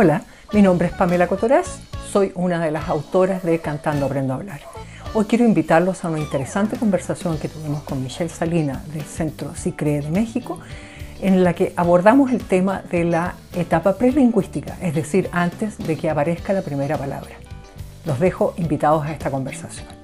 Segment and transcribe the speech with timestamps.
[0.00, 0.22] Hola,
[0.52, 1.80] mi nombre es Pamela Cotorás,
[2.12, 4.60] soy una de las autoras de Cantando Aprendo a Hablar.
[5.12, 10.02] Hoy quiero invitarlos a una interesante conversación que tuvimos con Michelle Salina del Centro CICRE
[10.02, 10.60] de México,
[11.20, 16.08] en la que abordamos el tema de la etapa prelingüística, es decir, antes de que
[16.08, 17.32] aparezca la primera palabra.
[18.04, 19.97] Los dejo invitados a esta conversación.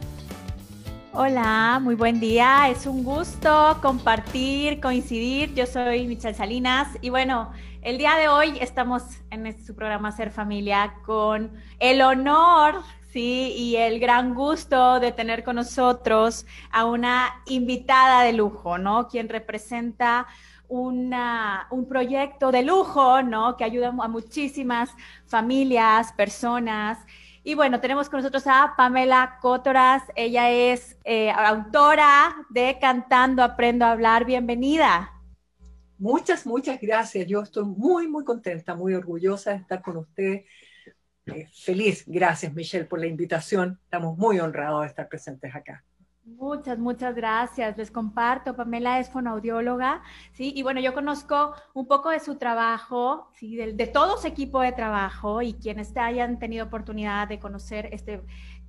[1.17, 2.69] Hola, muy buen día.
[2.69, 5.55] Es un gusto compartir, coincidir.
[5.55, 7.53] Yo soy Michelle Salinas y bueno,
[7.83, 12.83] el día de hoy estamos en este, su programa Ser Familia con el honor,
[13.13, 19.07] sí, y el gran gusto de tener con nosotros a una invitada de lujo, ¿no?
[19.07, 20.27] Quien representa
[20.67, 23.57] una, un proyecto de lujo, ¿no?
[23.57, 24.91] Que ayuda a muchísimas
[25.27, 26.99] familias, personas.
[27.47, 30.03] Y bueno, tenemos con nosotros a Pamela Cotoras.
[30.17, 34.25] Ella es eh, autora de Cantando Aprendo a Hablar.
[34.25, 35.13] Bienvenida.
[35.99, 37.27] Muchas, muchas gracias.
[37.27, 40.45] Yo estoy muy, muy contenta, muy orgullosa de estar con usted.
[41.27, 42.05] Eh, feliz.
[42.07, 43.79] Gracias, Michelle, por la invitación.
[43.85, 45.85] Estamos muy honrados de estar presentes acá.
[46.25, 47.77] Muchas, muchas gracias.
[47.77, 48.57] Les comparto.
[48.57, 50.53] Pamela es fonoaudióloga, ¿sí?
[50.57, 53.57] Y bueno, yo conozco un poco de su trabajo, ¿sí?
[53.57, 58.23] De, de todo su equipo de trabajo y quienes hayan tenido oportunidad de conocer este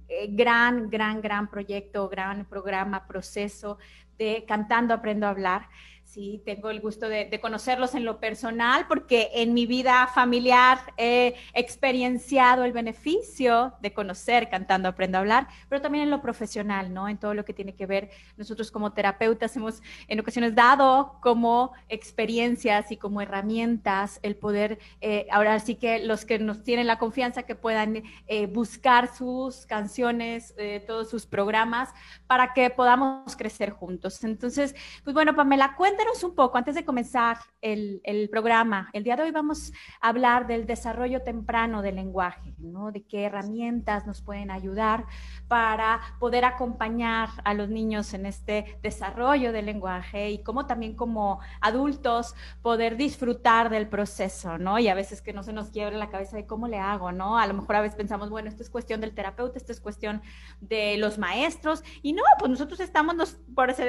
[0.07, 3.77] eh, gran, gran, gran proyecto, gran programa, proceso
[4.17, 5.69] de Cantando Aprendo a Hablar.
[6.15, 11.35] Sí, tengo el gusto de, conocerlos en lo personal porque en mi vida familiar he
[11.53, 17.09] experienciado el beneficio de conocer cantando Aprendo a Hablar, pero también en lo profesional, ¿no?
[17.09, 21.73] En todo lo que tiene que ver, nosotros como terapeutas hemos en ocasiones dado como
[21.89, 26.97] experiencias y como herramientas el poder, eh, ahora sí que los que nos tienen la
[26.97, 31.89] confianza que puedan eh, buscar sus canciones, eh, todos sus programas,
[32.25, 34.23] para que podamos crecer juntos.
[34.23, 39.23] Entonces, pues bueno, Pamela, cuéntanos un poco, antes de comenzar el, programa, el día de
[39.23, 42.91] hoy vamos a hablar del desarrollo temprano del lenguaje, ¿no?
[42.91, 45.05] De qué herramientas nos pueden ayudar
[45.47, 51.39] para poder acompañar a los niños en este desarrollo del lenguaje y cómo también como
[51.59, 54.77] adultos poder disfrutar del proceso, ¿no?
[54.77, 57.37] Y a veces que no se nos quiebre la cabeza de cómo le hago, ¿no?
[57.37, 60.21] A lo mejor a veces pensamos, bueno, esto es cuestión del terapeuta, esto es cuestión
[60.61, 63.15] de los maestros, y no, pues nosotros estamos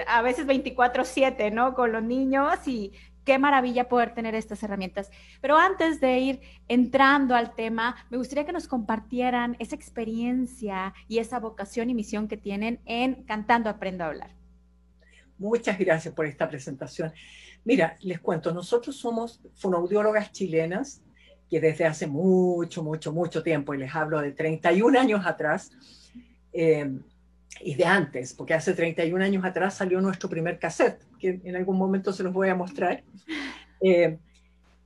[0.06, 1.75] a veces 24/7, ¿no?
[1.75, 2.93] Con los niños y
[3.25, 5.11] qué maravilla poder tener estas herramientas.
[5.41, 11.19] Pero antes de ir entrando al tema, me gustaría que nos compartieran esa experiencia y
[11.19, 14.31] esa vocación y misión que tienen en Cantando Aprendo a Hablar.
[15.39, 17.12] Muchas gracias por esta presentación.
[17.65, 21.03] Mira, les cuento, nosotros somos fonoaudiólogas chilenas
[21.51, 25.71] que desde hace mucho, mucho, mucho tiempo, y les hablo de 31 años atrás,
[26.53, 26.91] eh,
[27.61, 31.76] y de antes, porque hace 31 años atrás salió nuestro primer cassette, que en algún
[31.76, 33.03] momento se los voy a mostrar.
[33.81, 34.19] Eh,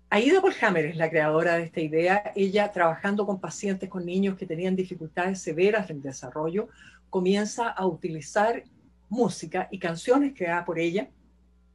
[0.09, 2.33] Aida Polhammer es la creadora de esta idea.
[2.35, 6.69] Ella, trabajando con pacientes, con niños que tenían dificultades severas en desarrollo,
[7.09, 8.65] comienza a utilizar
[9.09, 11.09] música y canciones creadas por ella,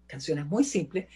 [0.08, 1.08] canciones muy simples,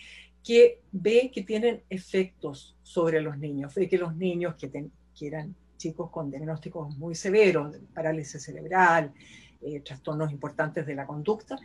[0.43, 5.55] que ve que tienen efectos sobre los niños, ve que los niños que, que eran
[5.77, 9.13] chicos con diagnósticos muy severos, parálisis cerebral,
[9.61, 11.57] eh, trastornos importantes de la conducta.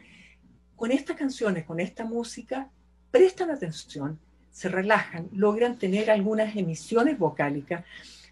[0.76, 2.68] Con estas canciones, con esta música,
[3.10, 4.18] prestan atención,
[4.50, 7.84] se relajan, logran tener algunas emisiones vocálicas,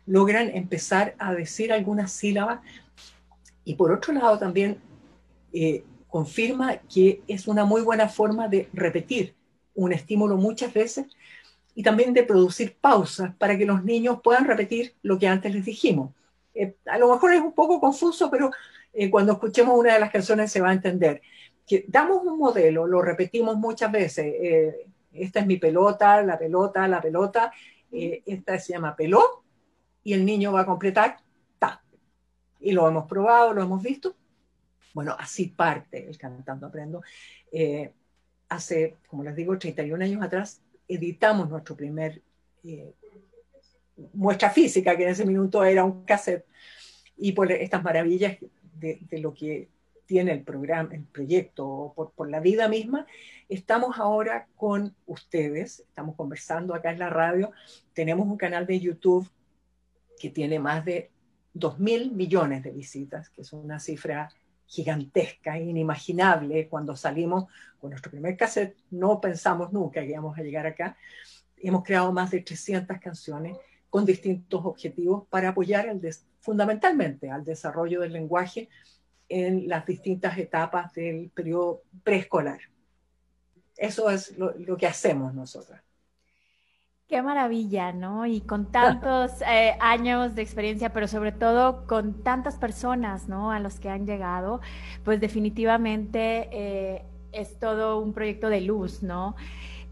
[0.07, 2.61] logran empezar a decir algunas sílabas
[3.65, 4.79] y por otro lado también
[5.53, 9.35] eh, confirma que es una muy buena forma de repetir
[9.75, 11.07] un estímulo muchas veces
[11.75, 15.65] y también de producir pausas para que los niños puedan repetir lo que antes les
[15.65, 16.13] dijimos.
[16.55, 18.51] Eh, a lo mejor es un poco confuso, pero
[18.93, 21.23] eh, cuando escuchemos una de las canciones se va a entender.
[21.67, 24.27] Que damos un modelo, lo repetimos muchas veces.
[24.27, 27.53] Eh, esta es mi pelota, la pelota, la pelota.
[27.91, 29.45] Eh, esta se llama peló
[30.03, 31.19] y el niño va a completar
[31.59, 31.83] ta.
[32.61, 34.15] Y lo hemos probado, lo hemos visto.
[34.95, 37.03] Bueno, así parte el Cantando Aprendo.
[38.49, 42.23] hace, como les digo, 31 años atrás, editamos nuestro primer
[44.13, 46.47] muestra física, que en ese minuto era un cassette,
[47.17, 48.39] y por estas maravillas
[48.75, 49.69] de, lo que
[50.07, 53.07] tiene el programa, el proyecto, por, por la vida misma,
[53.49, 57.53] estamos ahora con ustedes, estamos conversando acá en la radio,
[57.93, 59.31] tenemos un canal de YouTube
[60.19, 61.11] que tiene más de
[61.55, 64.31] 2 mil millones de visitas, que es una cifra
[64.67, 66.69] gigantesca, inimaginable.
[66.69, 67.45] Cuando salimos
[67.79, 70.97] con nuestro primer cassette, no pensamos nunca que íbamos a llegar acá.
[71.59, 73.57] Hemos creado más de 300 canciones
[73.91, 76.01] con distintos objetivos para apoyar el,
[76.41, 78.71] fundamentalmente al desarrollo del lenguaje
[79.33, 82.61] en las distintas etapas del periodo preescolar.
[83.77, 85.83] Eso es lo, que hacemos nosotras.
[87.09, 88.27] Qué maravilla, ¿no?
[88.27, 93.51] Y con tantos eh, años de experiencia, pero sobre todo con tantas personas, ¿no?
[93.51, 94.61] A los que han llegado,
[95.03, 99.35] pues definitivamente eh, es todo un proyecto de luz, ¿no?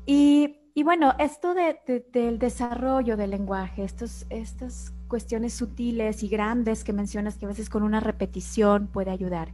[0.04, 7.36] Y, bueno, esto del desarrollo del lenguaje, estos, estas cuestiones sutiles y grandes que mencionas
[7.36, 9.52] que a veces con una repetición puede ayudar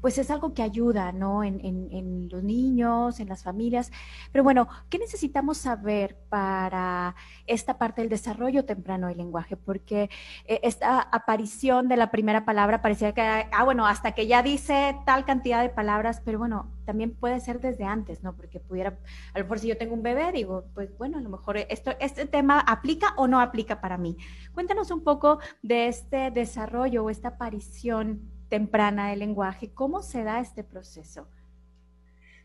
[0.00, 1.42] pues es algo que ayuda, ¿no?
[1.42, 3.90] En, los niños, en las familias.
[4.32, 7.14] Pero bueno, ¿qué necesitamos saber para
[7.46, 9.56] esta parte del desarrollo temprano del lenguaje?
[9.56, 10.10] Porque
[10.46, 14.96] eh, esta aparición de la primera palabra parecía que, ah, bueno, hasta que ya dice
[15.06, 18.34] tal cantidad de palabras, pero bueno, también puede ser desde antes, ¿no?
[18.34, 18.98] Porque pudiera,
[19.34, 21.92] a lo mejor si yo tengo un bebé, digo, pues bueno, a lo mejor esto,
[22.00, 24.16] este tema aplica o no aplica para mí.
[24.54, 29.72] Cuéntanos un poco de este desarrollo o esta aparición temprana del lenguaje.
[29.74, 31.28] ¿Cómo se da este proceso?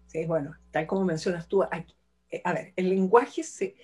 [0.08, 3.76] Sí, bueno, tal como mencionas tú, eh, a ver, el lenguaje se,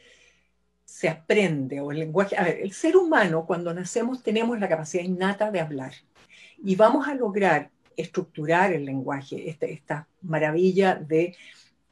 [0.83, 5.03] se aprende, o el lenguaje, a ver, el ser humano cuando nacemos tenemos la capacidad
[5.03, 5.93] innata de hablar
[6.57, 11.35] y vamos a lograr estructurar el lenguaje, esta, esta maravilla de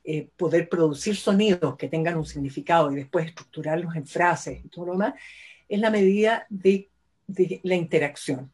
[0.03, 4.85] eh, poder producir sonidos que tengan un significado y después estructurarlos en frases y todo
[4.85, 5.15] lo demás,
[5.67, 6.89] es la medida de,
[7.63, 8.51] la interacción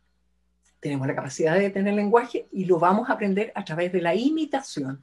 [0.81, 4.15] tenemos la capacidad de tener lenguaje y lo vamos a aprender a través de la
[4.15, 4.99] imitación.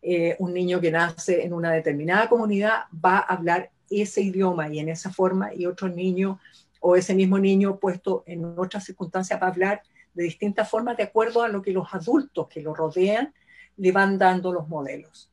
[0.00, 4.78] Eh, un niño que nace en una determinada comunidad va a hablar ese idioma y
[4.78, 6.38] en esa forma y otro niño
[6.80, 9.82] o ese mismo niño puesto en otras circunstancias va a hablar
[10.18, 13.32] de distintas formas de acuerdo a lo que los adultos que lo rodean
[13.76, 15.30] le van dando los modelos.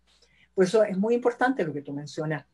[0.54, 2.46] Por eso es muy importante lo que tú mencionas.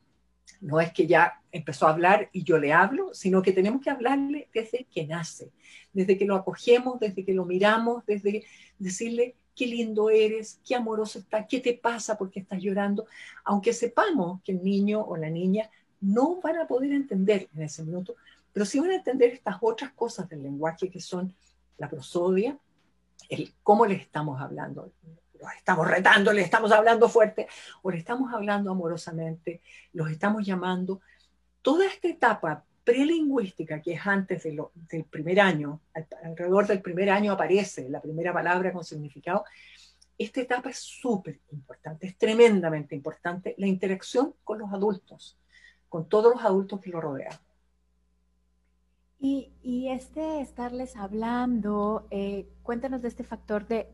[0.61, 3.89] No es que ya empezó a hablar y yo le hablo, sino que tenemos que
[3.89, 5.51] hablarle desde que nace
[5.93, 8.45] desde que lo acogemos, desde que lo miramos, desde
[8.79, 13.05] decirle qué lindo eres, qué amoroso está, qué te pasa porque estás llorando,
[13.43, 15.69] aunque sepamos que el niño o la niña
[15.99, 18.15] no van a poder entender en ese minuto,
[18.53, 21.33] pero sí van a entender estas otras cosas del lenguaje que son
[21.81, 22.57] la prosodia,
[23.27, 24.91] el cómo le estamos hablando,
[25.39, 27.47] los estamos retando, le estamos hablando fuerte
[27.81, 29.61] o le estamos hablando amorosamente,
[29.93, 31.01] los estamos llamando.
[31.63, 35.81] Toda esta etapa prelingüística, que es antes del primer año,
[36.23, 39.43] alrededor del primer año aparece la primera palabra con significado,
[40.19, 45.39] esta etapa es súper importante, es tremendamente importante, la interacción con los adultos,
[45.89, 47.33] con todos los adultos que lo rodean.
[49.23, 49.51] Y,
[49.87, 53.87] este estarles hablando, eh, cuéntanos de este factor de,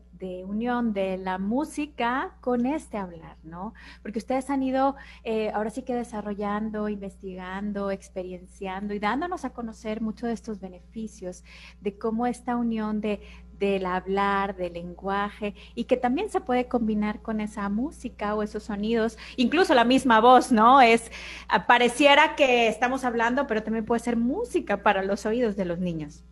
[0.46, 3.74] unión de la música con este hablar, ¿no?
[4.00, 10.00] Porque ustedes han ido eh, ahora sí que desarrollando, investigando, experienciando y dándonos a conocer
[10.00, 11.44] muchos de estos beneficios
[11.82, 13.20] de cómo esta unión de,
[13.58, 18.64] del hablar, del lenguaje, y que también se puede combinar con esa música o esos
[18.64, 20.80] sonidos, incluso la misma voz, ¿no?
[20.80, 21.10] Es,
[21.48, 25.78] ah, pareciera que estamos hablando, pero también puede ser música para los oídos de los
[25.78, 26.24] niños.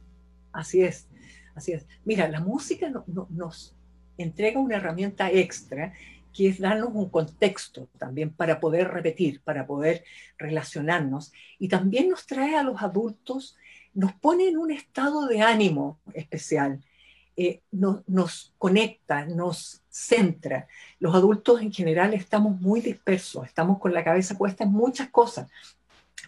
[0.53, 1.09] Así es,
[1.55, 1.87] así es.
[2.05, 2.91] Mira, la música
[3.31, 3.75] nos
[4.19, 5.93] entrega una herramienta extra
[6.37, 10.05] que es darnos un contexto también para poder repetir, para poder
[10.37, 13.57] relacionarnos, y también nos trae a los adultos,
[13.95, 16.85] nos pone en un estado de ánimo especial
[17.37, 20.67] eh, nos conecta, nos centra.
[20.99, 25.51] Los adultos en general estamos muy dispersos, estamos con la cabeza puesta en muchas cosas.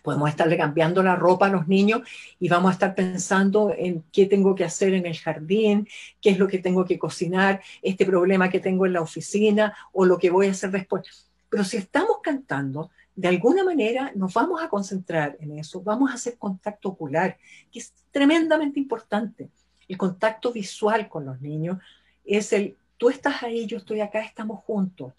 [0.02, 2.02] Podemos estarle cambiando la ropa a los niños
[2.38, 5.88] y vamos a estar pensando en qué tengo que hacer en el jardín,
[6.20, 10.04] qué es lo que tengo que cocinar, este problema que tengo en la oficina o
[10.04, 11.30] lo que voy a hacer después.
[11.48, 16.14] Pero si estamos cantando, de alguna manera nos vamos a concentrar en eso, vamos a
[16.14, 17.38] hacer contacto ocular,
[17.72, 19.48] que es tremendamente importante
[19.88, 21.78] el contacto visual con los niños
[22.24, 25.14] es el, tú estás ahí, yo estoy acá, estamos juntos,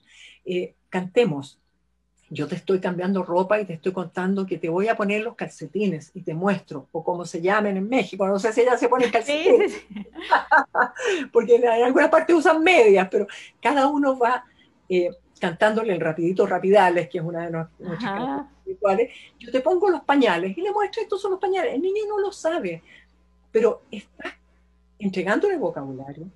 [0.45, 1.57] eh, cantemos.
[2.31, 5.35] Yo te estoy cambiando ropa y te estoy contando que te voy a poner los
[5.35, 8.87] calcetines y te muestro, o como se llamen en México, no sé si ya se
[8.87, 9.81] ponen calcetines,
[11.33, 13.25] porque en alguna parte usan medias, pero
[13.59, 14.45] cada uno va
[14.87, 15.09] eh,
[15.39, 19.11] cantándole el rapidito rapidales, que es una de nuestras rituales.
[19.39, 21.73] Yo te pongo los pañales y le muestro, estos son los pañales.
[21.73, 22.83] El niño no lo sabe,
[23.51, 24.33] pero estás
[24.99, 26.29] entregándole vocabulario,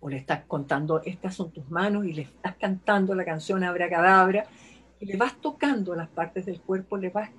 [0.00, 3.88] o le estás contando, estas son tus manos, y le estás cantando la canción Abra
[3.88, 4.46] Cadabra,
[4.98, 7.30] y le vas tocando las partes del cuerpo, le vas,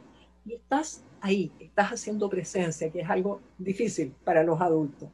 [0.45, 5.09] y estás ahí, estás haciendo presencia, que es algo difícil para los adultos.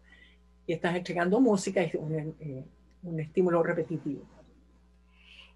[0.68, 2.66] Y estás entregando música, es un, eh,
[3.04, 4.22] un estímulo repetitivo.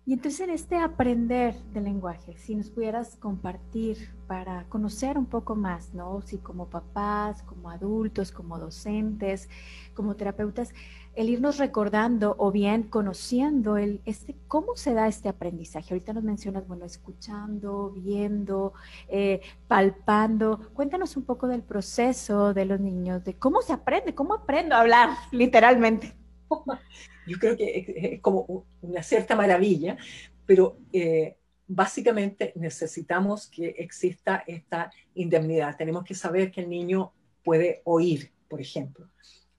[0.05, 5.55] Y entonces en este aprender del lenguaje, si nos pudieras compartir para conocer un poco
[5.55, 6.21] más, ¿no?
[6.21, 9.47] Si como papás, como adultos, como docentes,
[9.93, 10.73] como terapeutas,
[11.15, 15.93] el irnos recordando o bien conociendo el, este, cómo se da este aprendizaje.
[15.93, 18.73] Ahorita nos mencionas, bueno, escuchando, viendo,
[19.07, 20.69] eh, palpando.
[20.73, 24.81] Cuéntanos un poco del proceso de los niños, de cómo se aprende, cómo aprendo a
[24.81, 26.13] hablar, literalmente.
[27.27, 29.97] yo creo que es como una cierta maravilla,
[30.45, 31.37] pero eh,
[31.67, 35.77] básicamente necesitamos que exista esta indemnidad.
[35.77, 37.13] Tenemos que saber que el niño
[37.43, 39.09] puede oír, por ejemplo.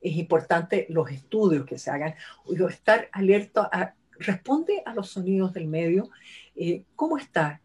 [0.01, 5.53] Es importante los estudios que se hagan, o estar alerta a, responde a los sonidos
[5.53, 6.11] del medio,
[6.55, 7.61] eh, cómo está,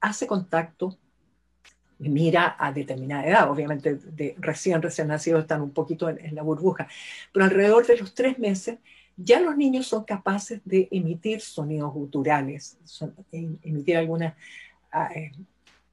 [0.00, 0.98] hace contacto,
[1.98, 6.42] mira a determinada edad, obviamente de recién, recién nacidos están un poquito en, en la
[6.42, 6.88] burbuja,
[7.32, 8.78] pero alrededor de los tres meses
[9.16, 12.76] ya los niños son capaces de emitir sonidos guturales,
[13.30, 14.32] emitir algunos
[14.92, 15.32] ah, eh,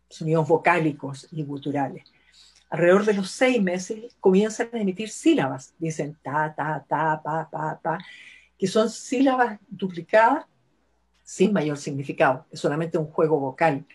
[0.10, 2.04] sonidos vocálicos y guturales.
[2.70, 7.80] Alrededor de los seis meses comienzan a emitir sílabas, dicen ta, ta, ta, pa, pa,
[7.82, 8.00] pa,
[8.58, 10.46] que son sílabas duplicadas
[11.24, 13.86] sin mayor significado, es solamente un juego vocal.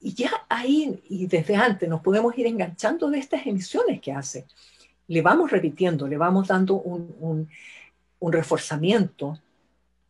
[0.00, 4.46] Y ya ahí, y desde antes, nos podemos ir enganchando de estas emisiones que hace.
[5.08, 7.48] Le vamos repitiendo, le vamos dando un un
[8.20, 9.38] reforzamiento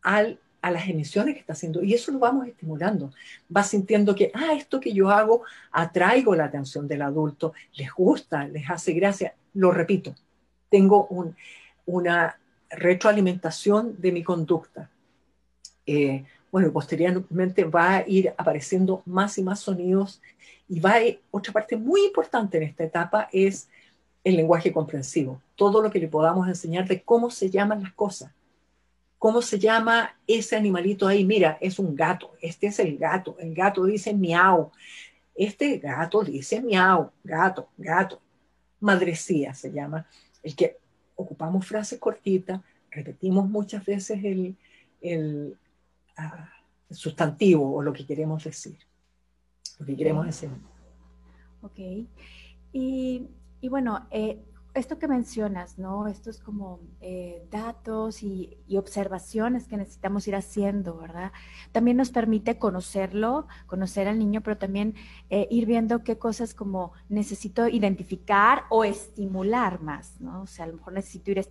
[0.01, 3.11] al, a las emisiones que está haciendo y eso lo vamos estimulando.
[3.55, 8.47] Va sintiendo que, ah, esto que yo hago atraigo la atención del adulto, les gusta,
[8.47, 9.35] les hace gracia.
[9.53, 10.15] Lo repito,
[10.69, 11.07] tengo
[11.85, 12.37] una
[12.69, 14.89] retroalimentación de mi conducta.
[15.85, 20.21] Eh, bueno, posteriormente va a ir apareciendo más y más sonidos
[20.67, 21.01] y va a,
[21.31, 23.69] otra parte muy importante en esta etapa es
[24.23, 28.31] el lenguaje comprensivo, todo lo que le podamos enseñar de cómo se llaman las cosas.
[29.17, 31.23] ¿Cómo se llama ese animalito ahí?
[31.23, 34.71] Mira, es un gato, este es el gato, el gato dice miau,
[35.35, 38.19] este gato dice miau, gato, gato.
[38.79, 40.07] Madrecía se llama,
[40.41, 40.79] el que
[41.15, 44.55] ocupamos frases cortitas, repetimos muchas veces el,
[45.01, 45.55] el,
[46.17, 46.49] ah,
[46.89, 48.77] sustantivo o lo que queremos decir,
[49.79, 50.49] lo que queremos decir.
[51.61, 52.07] Ok.
[52.73, 53.27] Y
[53.61, 56.07] y bueno, eh, esto que mencionas, ¿no?
[56.07, 61.31] Estos como eh, datos y, observaciones que necesitamos ir haciendo, ¿verdad?
[61.73, 64.95] También nos permite conocerlo, conocer al niño, pero también
[65.29, 70.43] eh, ir viendo qué cosas como necesito identificar o estimular más, ¿no?
[70.43, 71.45] O sea, a lo mejor necesito ir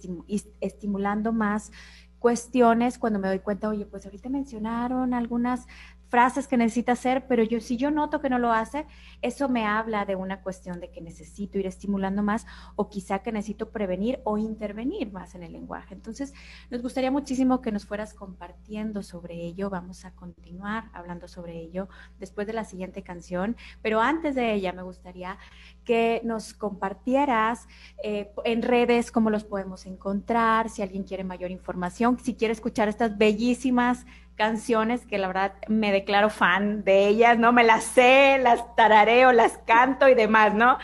[0.61, 1.71] estimulando más
[2.19, 5.67] cuestiones cuando me doy cuenta, oye, pues ahorita mencionaron algunas
[6.11, 8.85] frases que necesita hacer, pero yo si yo noto que no lo hace,
[9.23, 13.31] eso me habla de una cuestión de que necesito ir estimulando más o quizá que
[13.31, 15.95] necesito prevenir o intervenir más en el lenguaje.
[15.95, 16.35] Entonces,
[16.69, 19.71] nos gustaría muchísimo que nos fueras compartiendo sobre ello.
[19.71, 21.89] Vamos a continuar hablando sobre ello
[22.19, 25.39] después de la siguiente canción, pero antes de ella me gustaría
[25.85, 27.69] que nos compartieras
[28.03, 32.89] eh, en redes cómo los podemos encontrar, si alguien quiere mayor información, si quiere escuchar
[32.89, 34.07] estas bellísimas
[34.41, 37.53] canciones que la verdad me declaro fan de ellas, ¿no?
[37.53, 40.79] Me las sé, las tarareo, las canto y demás, ¿no?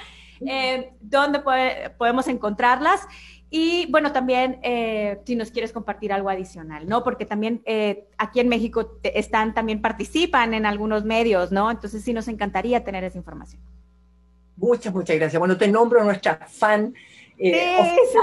[0.47, 1.41] Eh, ¿Dónde
[1.97, 3.01] podemos encontrarlas?
[3.49, 7.03] Y bueno, también eh, si nos quieres compartir algo adicional, ¿no?
[7.03, 11.71] Porque también eh, aquí en México están, también participan en algunos medios, ¿no?
[11.71, 13.63] Entonces sí nos encantaría tener esa información.
[14.57, 15.41] Muchas, muchas gracias.
[15.41, 16.93] Bueno, te nombro nuestra fan.
[17.39, 18.19] Eh, sí.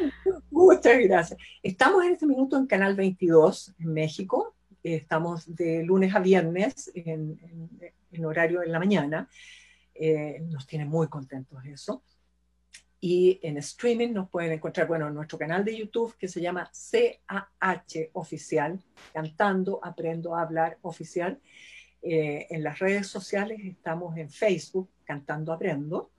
[0.50, 1.38] Muchas gracias.
[1.62, 4.54] Estamos en este minuto en Canal 22 en México.
[4.82, 7.38] Estamos de lunes a viernes en,
[8.24, 9.28] horario en la mañana.
[9.94, 12.02] Eh, nos tiene muy contentos eso.
[13.00, 16.70] Y en streaming nos pueden encontrar, bueno, en nuestro canal de YouTube que se llama
[16.90, 18.80] CAH Oficial,
[19.12, 21.40] Cantando, Aprendo a Hablar Oficial.
[22.00, 26.12] Eh, en las redes sociales estamos en Facebook, Cantando Aprendo.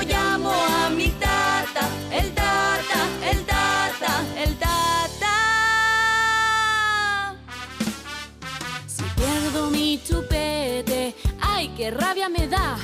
[11.92, 12.78] rabia me da.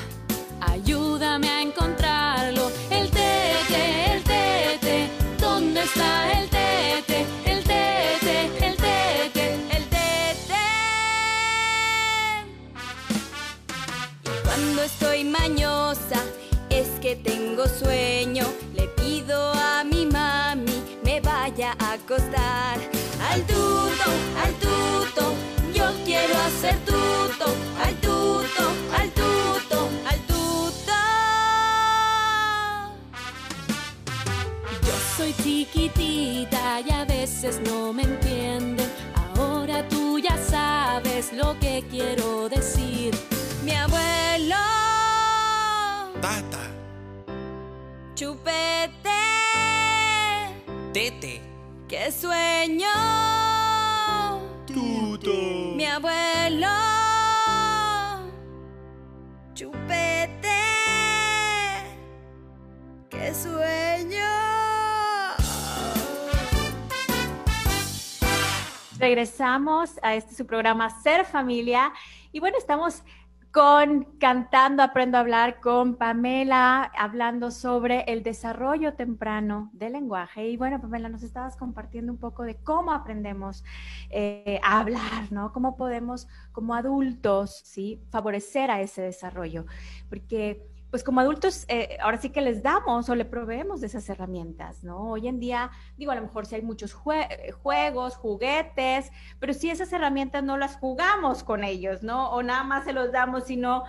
[0.62, 7.26] Ayúdame a encontrarlo, el tete, el tete, ¿dónde está el tete?
[7.46, 10.56] El tete, el tete, el tete.
[14.24, 16.24] Y cuando estoy mañosa,
[16.70, 22.78] es que tengo sueño, le pido a mi mami me vaya a acostar.
[23.30, 24.08] Al tuto,
[24.44, 25.34] al tuto,
[26.46, 27.46] hacer tuto,
[27.84, 28.64] al tuto,
[28.98, 30.94] al tuto, al tuto.
[34.86, 38.90] Yo soy chiquitita y a veces no me entienden.
[39.38, 43.16] Ahora tú ya sabes lo que quiero decir.
[43.64, 44.56] Mi abuelo.
[46.22, 46.64] Tata,
[48.16, 48.92] Chupete.
[50.94, 51.42] tete,
[51.88, 53.43] ¡Qué sueño!
[55.84, 56.68] Mi abuelo.
[59.54, 60.62] Chupete.
[63.10, 64.26] ¡Qué sueño!
[68.98, 71.92] Regresamos a este su programa Ser Familia
[72.32, 73.04] y bueno, estamos
[73.54, 80.50] con Cantando Aprendo a Hablar con Pamela, hablando sobre el desarrollo temprano del lenguaje.
[80.50, 83.64] Y bueno, Pamela, nos estabas compartiendo un poco de cómo aprendemos
[84.10, 85.54] eh, a hablar, ¿no?
[85.54, 88.02] Cómo podemos como adultos, ¿sí?
[88.10, 89.68] Favorecer a ese desarrollo.
[90.10, 94.08] Porque pues como adultos, eh, ahora sí que les damos o le proveemos de esas
[94.10, 95.10] herramientas, ¿no?
[95.10, 99.56] Hoy en día, digo, a lo mejor sí hay muchos jue- eh, juegos, juguetes, pero
[99.56, 102.30] si esas herramientas no las jugamos con ellos, ¿no?
[102.30, 103.86] O nada más se los damos, sino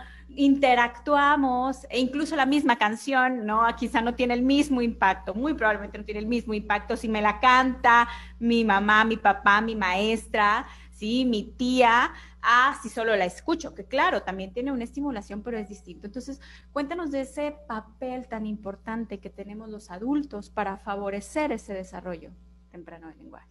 [0.75, 3.63] interactuamos, e incluso la misma canción, ¿no?
[3.77, 7.21] Quizá no tiene el mismo impacto, muy probablemente no tiene el mismo impacto si me
[7.21, 8.09] la canta
[8.39, 11.25] mi mamá, mi papá, mi maestra, ¿sí?
[11.25, 15.69] Mi tía, ah, si solo la escucho, que claro, también tiene una estimulación, pero es
[15.69, 16.07] distinto.
[16.07, 16.41] Entonces,
[16.73, 22.31] cuéntanos de ese papel tan importante que tenemos los adultos para favorecer ese desarrollo
[22.71, 23.49] temprano del lenguaje.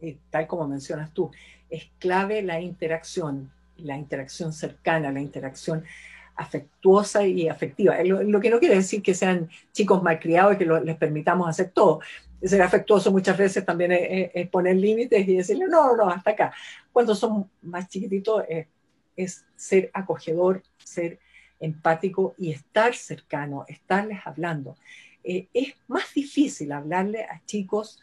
[0.00, 1.30] eh, tal como mencionas tú,
[1.70, 5.84] es clave la interacción, la interacción cercana, la interacción
[6.36, 7.96] afectuosa y afectiva.
[8.04, 12.00] Lo, que no quiere decir que sean chicos malcriados y que les permitamos hacer todo.
[12.42, 16.52] Ser afectuoso muchas veces también es, poner límites y decirle, no, no, hasta acá.
[16.92, 18.44] Cuando son más chiquititos
[19.16, 21.18] es ser acogedor, ser
[21.60, 24.76] empático y estar cercano, estarles hablando.
[25.24, 28.00] Eh, es más difícil hablarle a chicos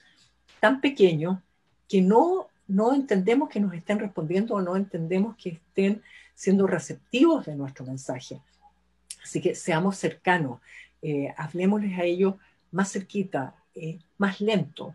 [0.60, 1.39] tan pequeños
[1.88, 6.02] que no, no entendemos que nos estén respondiendo o no entendemos que estén
[6.36, 8.41] siendo receptivos de nuestro mensaje.
[9.24, 10.60] Así que seamos cercanos,
[11.02, 12.36] eh, hablemosles a ellos
[12.72, 14.94] más cerquita, eh, más lento.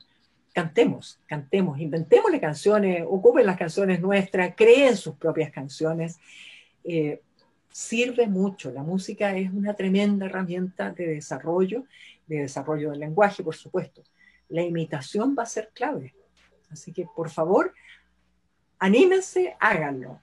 [0.52, 6.18] Cantemos, cantemos, inventémosle canciones, ocupen las canciones nuestras, creen sus propias canciones.
[6.84, 7.20] Eh,
[7.70, 11.84] sirve mucho, la música es una tremenda herramienta de desarrollo,
[12.26, 14.02] de desarrollo del lenguaje, por supuesto.
[14.48, 16.14] La imitación va a ser clave.
[16.70, 17.72] Así que, por favor,
[18.78, 20.20] anímense, háganlo.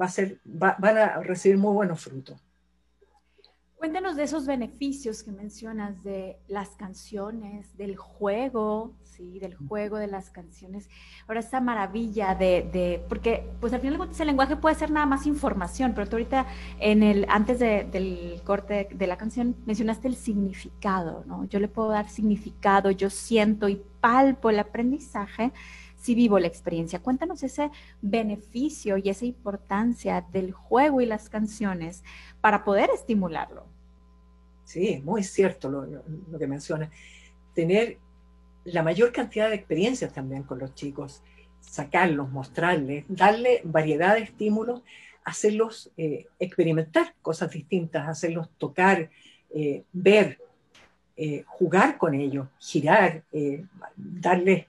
[0.00, 2.40] Va a ser, va- van a recibir muy buenos frutos.
[3.84, 10.06] Cuéntanos de esos beneficios que mencionas de las canciones, del juego, sí, del juego de
[10.06, 10.88] las canciones.
[11.28, 15.26] Ahora esa maravilla de, de- porque pues al final el lenguaje puede ser nada más
[15.26, 16.46] información, pero tú ahorita
[16.80, 21.44] en el antes de- del corte de la canción mencionaste el significado, ¿no?
[21.44, 25.52] Yo le puedo dar significado, yo siento y palpo el aprendizaje
[25.96, 27.00] si vivo la experiencia.
[27.02, 27.70] Cuéntanos ese
[28.00, 32.02] beneficio y esa importancia del juego y las canciones
[32.40, 33.73] para poder estimularlo.
[34.64, 36.90] Sí, muy cierto lo, que mencionas.
[37.54, 37.98] Tener
[38.64, 41.22] la mayor cantidad de experiencias también con los chicos,
[41.60, 44.82] sacarlos, mostrarles, darle variedad de estímulos,
[45.24, 49.10] hacerlos eh, experimentar cosas distintas, hacerlos tocar,
[49.54, 50.38] eh, ver,
[51.16, 53.22] eh, jugar con ellos, girar,
[53.96, 54.66] darles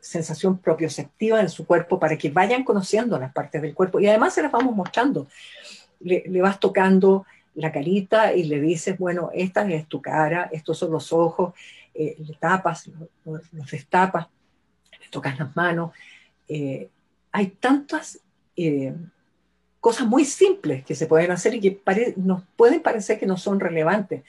[0.00, 4.34] sensación propioceptiva en su cuerpo para que vayan conociendo las partes del cuerpo y además
[4.34, 5.28] se las vamos mostrando.
[6.00, 10.90] Le vas tocando la carita y le dices, bueno, esta es tu cara, estos son
[10.92, 11.54] los ojos,
[11.94, 14.26] eh, le tapas, lo- los destapas,
[15.00, 15.92] le tocas las manos.
[16.48, 16.88] Eh,
[17.32, 18.20] hay tantas
[18.56, 18.94] eh,
[19.80, 21.80] cosas muy simples que se pueden hacer y que
[22.16, 24.22] nos pueden parecer que no son relevantes,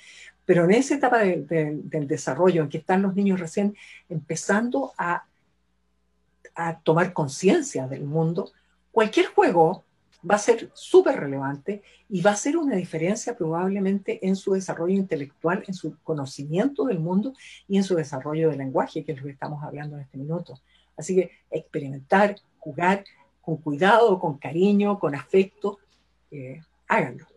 [0.46, 3.76] pero en esa etapa de- del desarrollo en que están los niños recién
[4.10, 5.26] empezando a,
[6.56, 8.52] a tomar conciencia del mundo,
[8.92, 9.84] cualquier juego
[10.30, 14.96] va a ser súper relevante y va a ser una diferencia probablemente en su desarrollo
[14.96, 17.34] intelectual, en su conocimiento del mundo
[17.68, 20.60] y en su desarrollo del lenguaje, que es lo que estamos hablando en este minuto.
[20.98, 23.04] Así que experimentar, jugar
[23.42, 25.80] con cuidado, con cariño, con afecto,
[26.32, 27.28] eh, háganlo.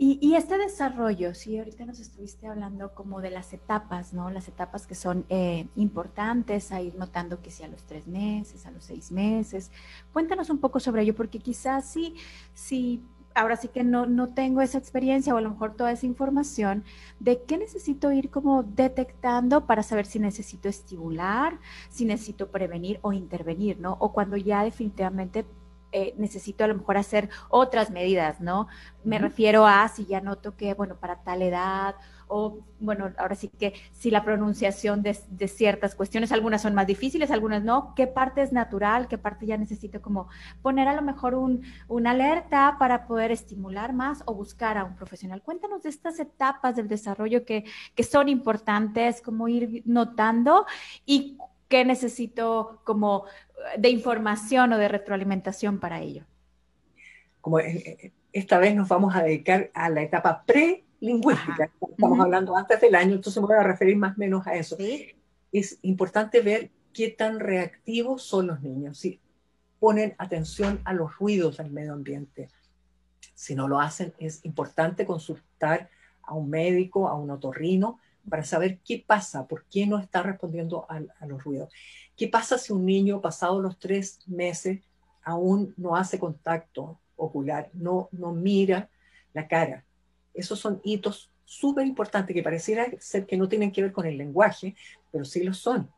[0.00, 4.30] Y, este desarrollo, sí, ahorita nos estuviste hablando como de las etapas, ¿no?
[4.30, 8.64] Las etapas que son eh, importantes a ir notando que sea a los tres meses,
[8.64, 9.72] a los seis meses.
[10.12, 12.14] Cuéntanos un poco sobre ello, porque quizás sí,
[12.54, 13.02] sí,
[13.34, 16.84] ahora sí que no, no tengo esa experiencia o a lo mejor toda esa información
[17.18, 21.58] de qué necesito ir como detectando para saber si necesito estimular,
[21.88, 23.96] si necesito prevenir o intervenir, ¿no?
[23.98, 25.44] O cuando ya definitivamente
[25.92, 28.68] eh, necesito a lo mejor hacer otras medidas, ¿no?
[29.04, 31.94] Me refiero a si ya noto que, bueno, para tal edad
[32.28, 35.14] o, bueno, ahora sí que si la pronunciación de,
[35.48, 39.56] ciertas cuestiones, algunas son más difíciles, algunas no, qué parte es natural, qué parte ya
[39.56, 40.28] necesito como
[40.62, 44.94] poner a lo mejor un, una alerta para poder estimular más o buscar a un
[44.94, 45.42] profesional.
[45.42, 50.66] Cuéntanos de estas etapas del desarrollo que, que son importantes, como ir notando
[51.06, 51.38] y
[51.68, 53.24] qué necesito como
[53.76, 56.24] de información o de retroalimentación para ello?
[57.40, 61.70] Como eh, eh, esta vez nos vamos a dedicar a la etapa prelingüística.
[61.90, 64.76] Estamos hablando antes del año, entonces me voy a referir más o menos a eso.
[65.52, 69.20] Es importante ver qué tan reactivos son los niños, si
[69.78, 72.48] ponen atención a los ruidos del medio ambiente.
[73.34, 75.90] Si no lo hacen, es importante consultar
[76.22, 80.86] a un médico, a un otorrino, para saber qué pasa, por qué no está respondiendo
[80.88, 81.72] a, los ruidos.
[82.16, 84.80] ¿Qué pasa si un niño pasado los tres meses
[85.22, 88.88] aún no hace contacto ocular, no, no mira
[89.34, 89.84] la cara?
[90.34, 94.18] Esos son hitos súper importantes que pareciera ser que no tienen que ver con el
[94.18, 94.76] lenguaje,
[95.10, 95.90] pero sí lo son.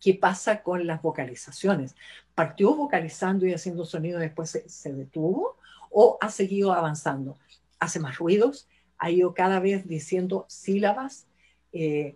[0.00, 1.94] ¿Qué pasa con las vocalizaciones?
[2.34, 5.56] ¿Partió vocalizando y haciendo sonido después se detuvo?
[5.90, 7.38] ¿O ha seguido avanzando?
[7.78, 8.68] ¿Hace más ruidos?
[9.02, 11.26] Ha ido cada vez diciendo sílabas,
[11.72, 12.14] eh,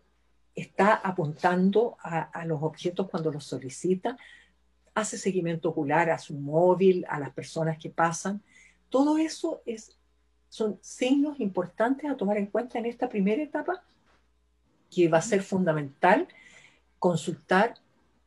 [0.54, 4.16] está apuntando a, los objetos cuando los solicita,
[4.94, 8.40] hace seguimiento ocular a su móvil, a las personas que pasan.
[8.88, 9.98] Todo eso es,
[10.48, 13.82] son signos importantes a tomar en cuenta en esta primera etapa,
[14.88, 16.28] que va a ser fundamental
[17.00, 17.74] consultar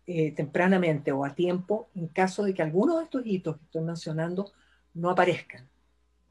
[0.05, 3.83] eh, tempranamente o a tiempo en caso de que alguno de estos hitos que estoy
[3.83, 4.51] mencionando
[4.93, 5.65] no aparezcan.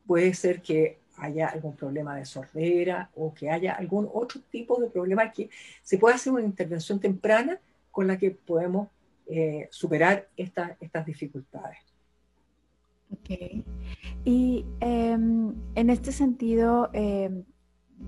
[0.07, 4.89] Puede ser que haya algún problema de sordera o que haya algún otro tipo de
[4.89, 5.51] problema que
[5.83, 7.59] se pueda hacer una intervención temprana
[7.91, 8.89] con la que podemos
[9.27, 11.79] eh, superar estas dificultades.
[13.13, 13.65] Ok.
[14.25, 17.45] Y em, en este sentido, em,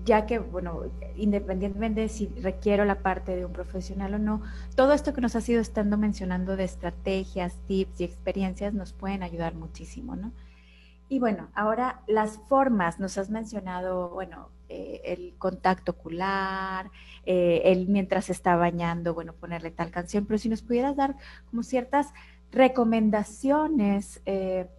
[0.05, 0.83] ya que, bueno,
[1.15, 4.41] independientemente de si requiero la parte de un profesional o no,
[4.75, 9.23] todo esto que nos ha sido estando mencionando de estrategias, tips y experiencias nos pueden
[9.23, 10.31] ayudar muchísimo, ¿no?
[11.11, 16.89] Y bueno, ahora las formas, nos has mencionado, bueno, eh, el contacto ocular,
[17.25, 21.17] eh, el mientras está bañando, bueno, ponerle tal canción, pero si nos pudieras dar
[21.49, 22.13] como ciertas
[22.49, 24.69] recomendaciones, eh,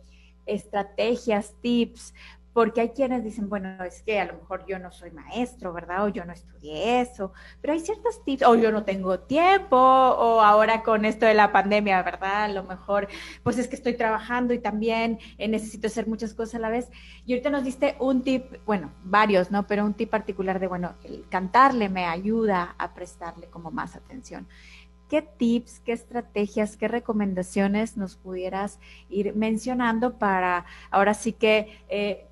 [0.47, 2.15] estrategias, tips
[2.53, 6.05] porque hay quienes dicen, bueno, es que a lo mejor yo no soy maestro, ¿verdad?
[6.05, 10.41] O yo no estudié eso, pero hay ciertos tips, o yo no tengo tiempo, o
[10.41, 12.45] ahora con esto de la pandemia, ¿verdad?
[12.45, 13.09] A lo mejor,
[13.43, 16.91] pues es que estoy trabajando y también eh, necesito hacer muchas cosas a la vez.
[17.25, 19.67] Y ahorita nos diste un tip, bueno, varios, ¿no?
[19.67, 24.47] Pero un tip particular de, bueno, el cantarle me ayuda a prestarle como más atención.
[25.09, 31.83] ¿Qué tips, qué estrategias, qué recomendaciones nos pudieras ir mencionando para ahora sí que...
[31.89, 32.27] Eh,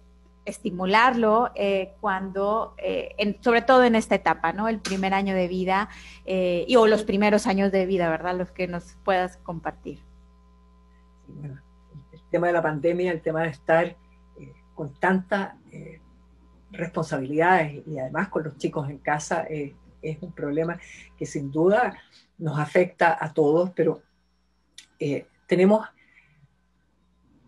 [0.45, 4.69] estimularlo eh, cuando, eh, sobre todo en esta etapa, ¿no?
[4.69, 5.89] El primer año de vida
[6.25, 8.37] eh, y, o los primeros años de vida, ¿verdad?
[8.37, 10.01] Los que nos puedas compartir.
[12.13, 13.97] el tema de la pandemia, el tema de estar
[14.75, 15.57] con tanta
[16.71, 20.79] responsabilidades y además con los chicos en casa es un problema
[21.19, 21.99] que sin duda
[22.39, 24.01] nos afecta a todos, pero
[25.47, 25.87] tenemos,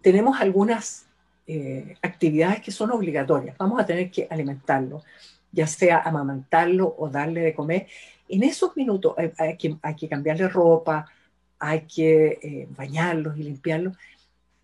[0.03, 1.09] tenemos algunas
[1.47, 3.57] eh, actividades que son obligatorias.
[3.59, 5.03] Vamos a tener que alimentarlo,
[5.51, 7.89] ya sea amamantarlo o darle de comer.
[8.29, 11.07] En esos minutos hay, que, hay que, cambiarle ropa,
[11.59, 13.97] hay que eh, bañarlos y limpiarlos.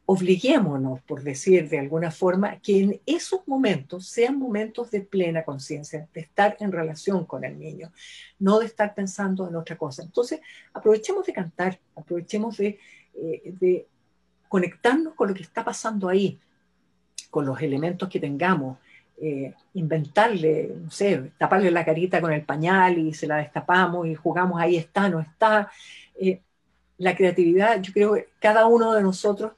[0.06, 6.08] Obliguémonos, por decir de alguna forma, que en esos momentos sean momentos de plena conciencia,
[6.14, 7.92] de estar en relación con el niño,
[8.38, 10.02] no de estar pensando en otra cosa.
[10.02, 10.40] Entonces,
[10.72, 12.78] aprovechemos de cantar, aprovechemos de,
[13.14, 13.86] eh, de
[14.48, 16.38] conectarnos con lo que está pasando ahí,
[17.30, 18.78] con los elementos que tengamos,
[19.20, 24.14] eh, inventarle, no sé, taparle la carita con el pañal y se la destapamos y
[24.14, 25.70] jugamos ahí está, no está.
[26.20, 26.40] Eh,
[26.98, 29.52] la creatividad, yo creo que cada uno de nosotros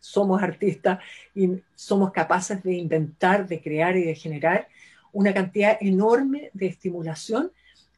[0.00, 0.98] somos artistas
[1.34, 4.68] y somos capaces de inventar, de crear y de generar
[5.12, 7.52] una cantidad enorme de estimulación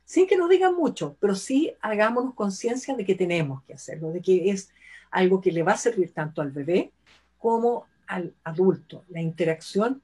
[0.05, 4.23] sin que nos digan mucho, pero sí hagámonos conciencia de que tenemos que hacerlo, de
[4.23, 4.71] que es
[5.11, 6.93] algo que le va a servir tanto al bebé
[7.39, 9.05] como al adulto.
[9.09, 10.03] La interacción,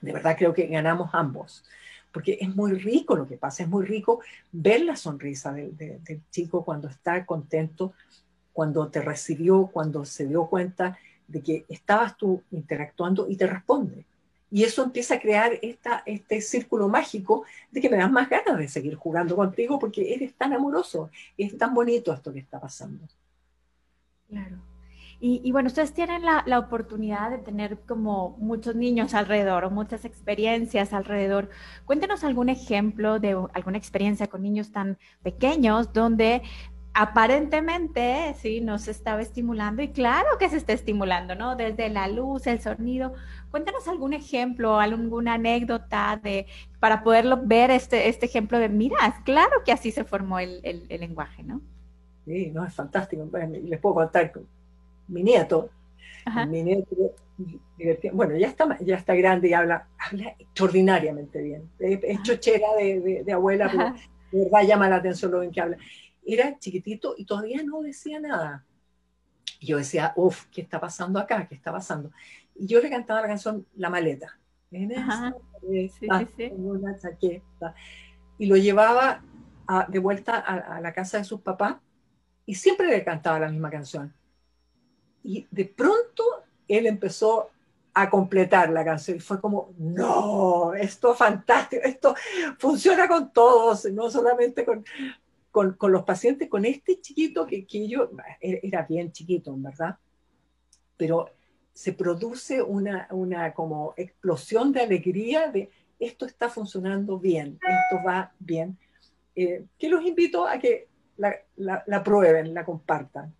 [0.00, 1.64] de verdad creo que ganamos ambos,
[2.12, 4.20] porque es muy rico lo que pasa, es muy rico
[4.52, 7.92] ver la sonrisa del, chico cuando está contento,
[8.52, 14.04] cuando te recibió, cuando se dio cuenta de que estabas tú interactuando y te responde.
[14.50, 18.56] Y eso empieza a crear esta, este círculo mágico de que me das más ganas
[18.56, 23.06] de seguir jugando contigo porque eres tan amoroso, es tan bonito esto que está pasando.
[24.28, 24.56] Claro.
[25.20, 30.92] Y, bueno, ustedes tienen la, oportunidad de tener como muchos niños alrededor o muchas experiencias
[30.92, 31.50] alrededor.
[31.86, 36.42] Cuéntenos algún ejemplo de alguna experiencia con niños tan pequeños donde
[36.94, 41.54] aparentemente, sí, nos estaba estimulando y claro que se está estimulando, ¿no?
[41.56, 43.12] Desde la luz, el sonido.
[43.50, 46.46] Cuéntanos algún ejemplo, alguna anécdota de,
[46.80, 51.00] para poderlo ver este, este ejemplo de, mira, claro que así se formó el, el,
[51.00, 51.60] lenguaje, ¿no?
[52.24, 53.28] Sí, no, es fantástico.
[53.64, 54.32] Les puedo contar,
[55.08, 55.70] mi nieto,
[56.48, 57.16] mi nieto,
[58.12, 61.70] bueno, ya está, ya está grande y habla, habla extraordinariamente bien.
[61.78, 63.94] Es, chochera de, de, abuela, pero
[64.32, 65.78] de verdad llama la atención lo bien que habla
[66.34, 68.64] era chiquitito y todavía no decía nada.
[69.60, 71.48] Y yo decía, uff, ¿qué está pasando acá?
[71.48, 72.12] ¿Qué está pasando?
[72.54, 74.38] Y yo le cantaba la canción La Maleta.
[74.70, 74.92] En
[76.66, 77.74] una chaqueta.
[78.36, 79.22] Y lo llevaba
[79.88, 81.76] de vuelta a, la casa de sus papás
[82.46, 84.14] y siempre le cantaba la misma canción.
[85.24, 86.24] Y de pronto
[86.66, 87.50] él empezó
[87.94, 92.14] a completar la canción y fue como, no, esto es fantástico, esto
[92.58, 94.84] funciona con todos, no solamente con,
[95.50, 99.98] con, con, los pacientes, con este chiquito que, que yo, era bien chiquito, en verdad,
[100.96, 101.30] pero
[101.72, 108.32] se produce una, una como explosión de alegría de esto está funcionando bien, esto va
[108.38, 108.78] bien,
[109.34, 113.34] eh, que los invito a que la, la, la prueben, la compartan.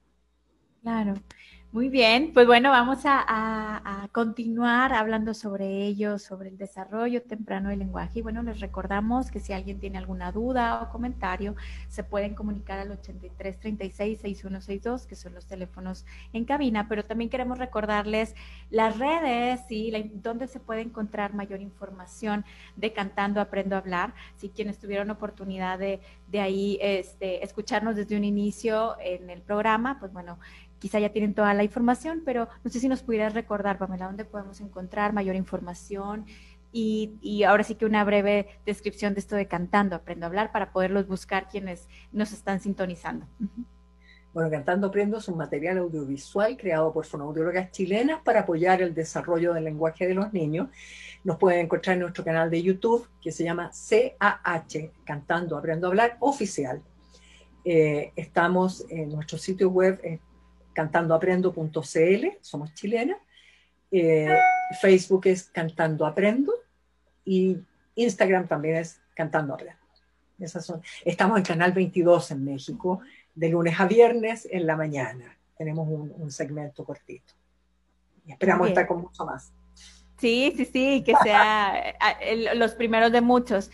[0.82, 1.14] Claro.
[1.70, 7.80] Muy bien, pues bueno, vamos a, continuar hablando sobre ello, sobre el desarrollo temprano del
[7.80, 8.20] lenguaje.
[8.20, 11.54] Y bueno, les recordamos que si alguien tiene alguna duda o comentario,
[11.88, 17.28] se pueden comunicar al 83 36 6162, que son los teléfonos en cabina, pero también
[17.28, 18.34] queremos recordarles
[18.70, 24.14] las redes y la, dónde se puede encontrar mayor información de Cantando Aprendo a Hablar.
[24.36, 29.98] Si quienes tuvieron oportunidad de, de ahí este, escucharnos desde un inicio en el programa,
[30.00, 30.38] pues bueno,
[30.78, 34.24] quizá ya tienen toda la información, pero no sé si nos pudieras recordar, Pamela, dónde
[34.24, 36.26] podemos encontrar mayor información
[36.72, 40.72] y, ahora sí que una breve descripción de esto de Cantando, Aprendo a Hablar, para
[40.72, 43.26] poderlos buscar quienes nos están sintonizando.
[44.34, 49.54] Bueno, Cantando Aprendo es un material audiovisual creado por fonoaudiólogas chilenas para apoyar el desarrollo
[49.54, 50.68] del lenguaje de los niños.
[51.24, 55.90] Nos pueden encontrar en nuestro canal de YouTube que se llama CAH, Cantando Aprendo a
[55.90, 56.82] Hablar Oficial.
[57.64, 59.98] Eh, estamos en nuestro sitio web,
[60.78, 63.18] cantandoaprendo.cl, somos chilenas.
[63.90, 64.28] Eh,
[64.80, 66.52] Facebook es Cantando Aprendo
[67.24, 67.56] y
[67.96, 69.82] Instagram también es Cantando Aprendo.
[70.38, 70.80] Esas son.
[71.04, 73.00] Estamos en Canal 22 en México,
[73.34, 75.36] de lunes a viernes en la mañana.
[75.56, 77.34] Tenemos un, segmento cortito.
[78.24, 79.52] Y esperamos estar con mucho más.
[80.18, 81.96] Sí, sí, sí, que sea
[82.54, 83.68] los primeros de muchos.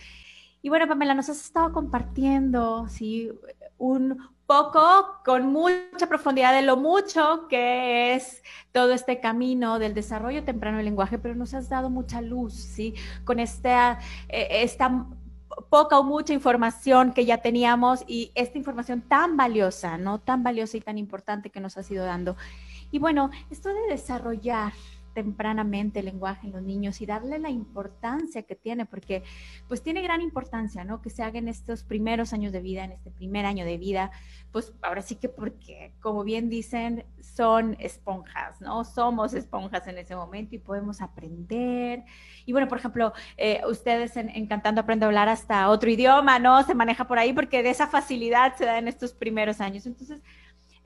[0.62, 3.30] Y bueno, Pamela, nos has estado compartiendo, sí,
[3.76, 10.44] un, poco, con mucha profundidad de lo mucho que es todo este camino del desarrollo
[10.44, 12.94] temprano del lenguaje, pero nos has dado mucha luz, ¿sí?
[13.24, 15.06] Con esta, eh, esta
[15.70, 20.20] poca o mucha información que ya teníamos y esta información tan valiosa, ¿no?
[20.20, 22.36] Tan valiosa y tan importante que nos has ido dando.
[22.90, 24.72] Y bueno, esto de desarrollar
[25.14, 29.22] tempranamente el lenguaje en los niños y darle la importancia que tiene, porque
[29.68, 31.00] pues tiene gran importancia, ¿no?
[31.00, 34.10] Que se haga en estos primeros años de vida, en este primer año de vida,
[34.52, 38.84] pues ahora sí que porque, como bien dicen, son esponjas, ¿no?
[38.84, 42.04] Somos esponjas en ese momento y podemos aprender.
[42.44, 46.62] Y bueno, por ejemplo, eh, ustedes en, en, Cantando a Hablar hasta otro idioma, ¿no?
[46.64, 49.86] Se maneja por ahí porque de esa facilidad se da en estos primeros años.
[49.86, 50.22] Entonces,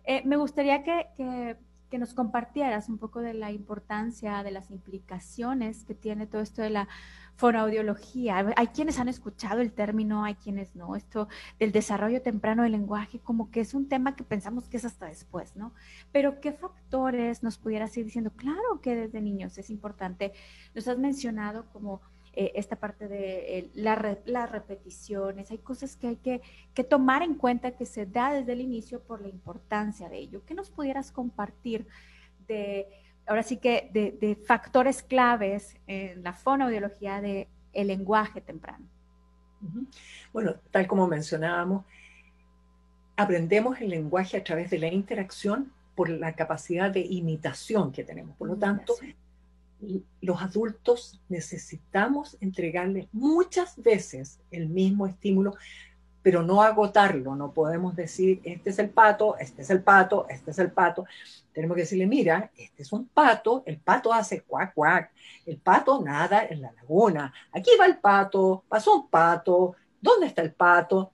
[0.05, 1.57] eh, me gustaría que
[1.91, 6.63] que nos compartieras un poco de la importancia, de las implicaciones que tiene todo esto
[6.63, 6.89] de la
[7.37, 8.53] fonoaudiología.
[8.57, 10.97] Hay quienes han escuchado el término, hay quienes no.
[10.97, 14.85] Esto del desarrollo temprano del lenguaje, como que es un tema que pensamos que es
[14.85, 15.73] hasta después, ¿no?
[16.13, 18.33] Pero ¿qué factores nos pudieras ir diciendo?
[18.37, 20.33] Claro que desde niños es importante.
[20.75, 22.01] Nos has mencionado como
[22.41, 27.73] eh, esta parte de eh, las repeticiones, hay cosas que hay que, tomar en cuenta
[27.73, 30.43] que se da desde el inicio por la importancia de ello.
[30.47, 31.89] ¿Qué nos pudieras compartir
[32.47, 32.87] de
[33.27, 38.87] ahora sí que de, factores claves en la fonoaudiología de el lenguaje temprano.
[40.33, 41.85] Bueno, tal como mencionábamos,
[43.17, 48.37] aprendemos el lenguaje a través de la interacción por la capacidad de imitación que tenemos.
[48.37, 48.95] Por lo tanto,
[50.21, 55.55] los adultos necesitamos entregarles muchas veces el mismo estímulo,
[56.23, 57.37] pero no agotarlo.
[57.37, 61.07] No podemos decir, este es el pato, este es el pato, este es el pato.
[61.53, 65.11] Tenemos que decirle, mira, este es un pato, el pato hace cuac, cuac,
[65.47, 70.43] el pato nada en la laguna, aquí va el pato, pasó un pato, ¿dónde está
[70.43, 71.13] el pato?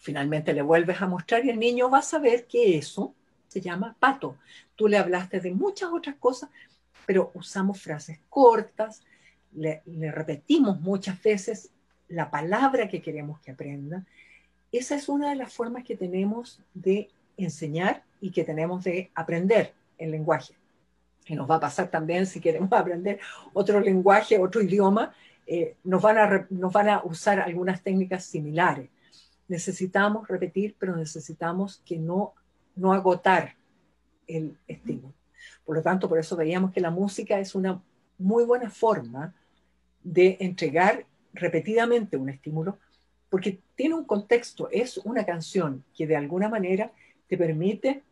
[0.00, 3.14] Finalmente le vuelves a mostrar y el niño va a saber que eso
[3.48, 4.36] se llama pato.
[4.76, 6.50] Tú le hablaste de muchas otras cosas,
[7.06, 9.02] pero usamos frases cortas,
[9.52, 9.82] le,
[10.12, 11.70] repetimos muchas veces
[12.08, 14.04] la palabra que queremos que aprenda.
[14.72, 19.72] Esa es una de las formas que tenemos de enseñar y que tenemos de aprender
[19.98, 20.54] el lenguaje.
[21.26, 23.20] Y nos va a pasar también si queremos aprender
[23.52, 25.12] otro lenguaje, otro idioma,
[25.46, 28.88] eh, nos, van a, nos van a usar algunas técnicas similares.
[29.48, 32.34] Necesitamos repetir, pero necesitamos que no,
[32.76, 33.56] no agotar
[34.28, 35.12] el estímulo.
[35.64, 37.80] Por lo tanto, por eso veíamos que la música es una
[38.18, 39.34] muy buena forma
[40.02, 42.78] de entregar repetidamente un estímulo,
[43.28, 46.90] porque tiene un contexto, es una canción que de alguna manera
[47.28, 48.02] te permite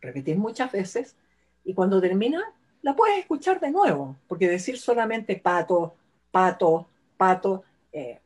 [0.00, 1.16] repetir muchas veces
[1.64, 2.42] y cuando termina
[2.82, 5.94] la puedes escuchar de nuevo, porque decir solamente pato,
[6.30, 8.18] pato, pato, eh,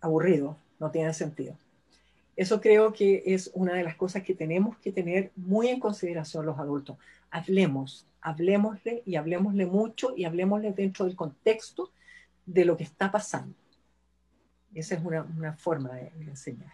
[0.00, 1.56] aburrido, no tiene sentido.
[2.40, 6.46] Eso creo que es una de las cosas que tenemos que tener muy en consideración
[6.46, 6.96] los adultos.
[7.30, 11.90] Hablemos, hablemosle y hablemosle mucho y hablemosle dentro del contexto
[12.46, 13.54] de lo que está pasando.
[14.72, 16.72] Esa es una, forma de, enseñar.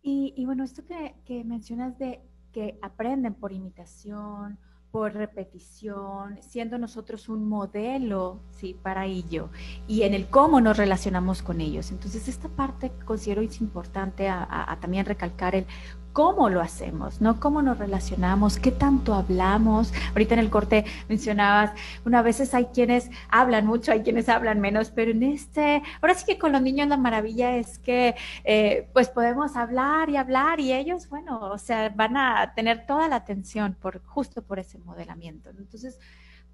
[0.00, 4.58] Y, bueno, esto que, que mencionas de que aprenden por imitación,
[4.94, 9.50] por repetición, siendo nosotros un modelo, sí, para ello,
[9.88, 11.90] y en el cómo nos relacionamos con ellos.
[11.90, 15.66] Entonces, esta parte considero es importante a también recalcar el
[16.14, 17.40] cómo lo hacemos, ¿no?
[17.40, 19.92] Cómo nos relacionamos, qué tanto hablamos.
[20.10, 21.72] Ahorita en el corte mencionabas,
[22.06, 26.24] una veces hay quienes hablan mucho, hay quienes hablan menos, pero en este, ahora sí
[26.24, 30.72] que con los niños la maravilla es que eh, pues podemos hablar y hablar y
[30.72, 35.50] ellos, bueno, o sea, van a tener toda la atención por justo por ese modelamiento.
[35.50, 35.98] Entonces,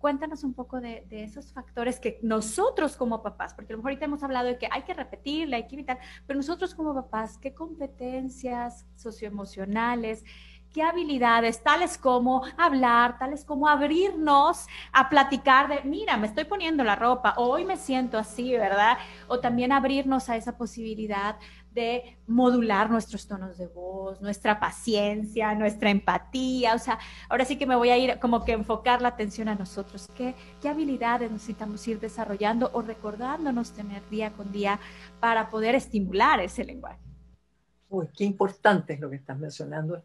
[0.01, 4.07] Cuéntanos un poco de, esos factores que nosotros como papás, porque a lo mejor ahorita
[4.07, 7.53] hemos hablado de que hay que repetirle, hay que evitar, pero nosotros como papás, ¿qué
[7.53, 10.25] competencias socioemocionales,
[10.73, 16.85] qué habilidades, tales como hablar, tales como abrirnos a platicar de, mira, me estoy poniendo
[16.85, 18.99] la ropa, hoy me siento así, ¿verdad?
[19.29, 21.37] O también abrirnos a esa posibilidad
[21.73, 26.75] de modular nuestros tonos de voz, nuestra paciencia, nuestra empatía.
[26.75, 29.55] O sea, ahora sí que me voy a ir como que enfocar la atención a
[29.55, 30.09] nosotros.
[30.17, 34.81] ¿Qué, qué habilidades necesitamos ir desarrollando o recordándonos tener día con día
[35.21, 36.99] para poder estimular ese lenguaje?
[37.89, 40.05] Uy, qué importante es lo que estás mencionando.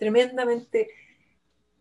[0.00, 0.88] Tremendamente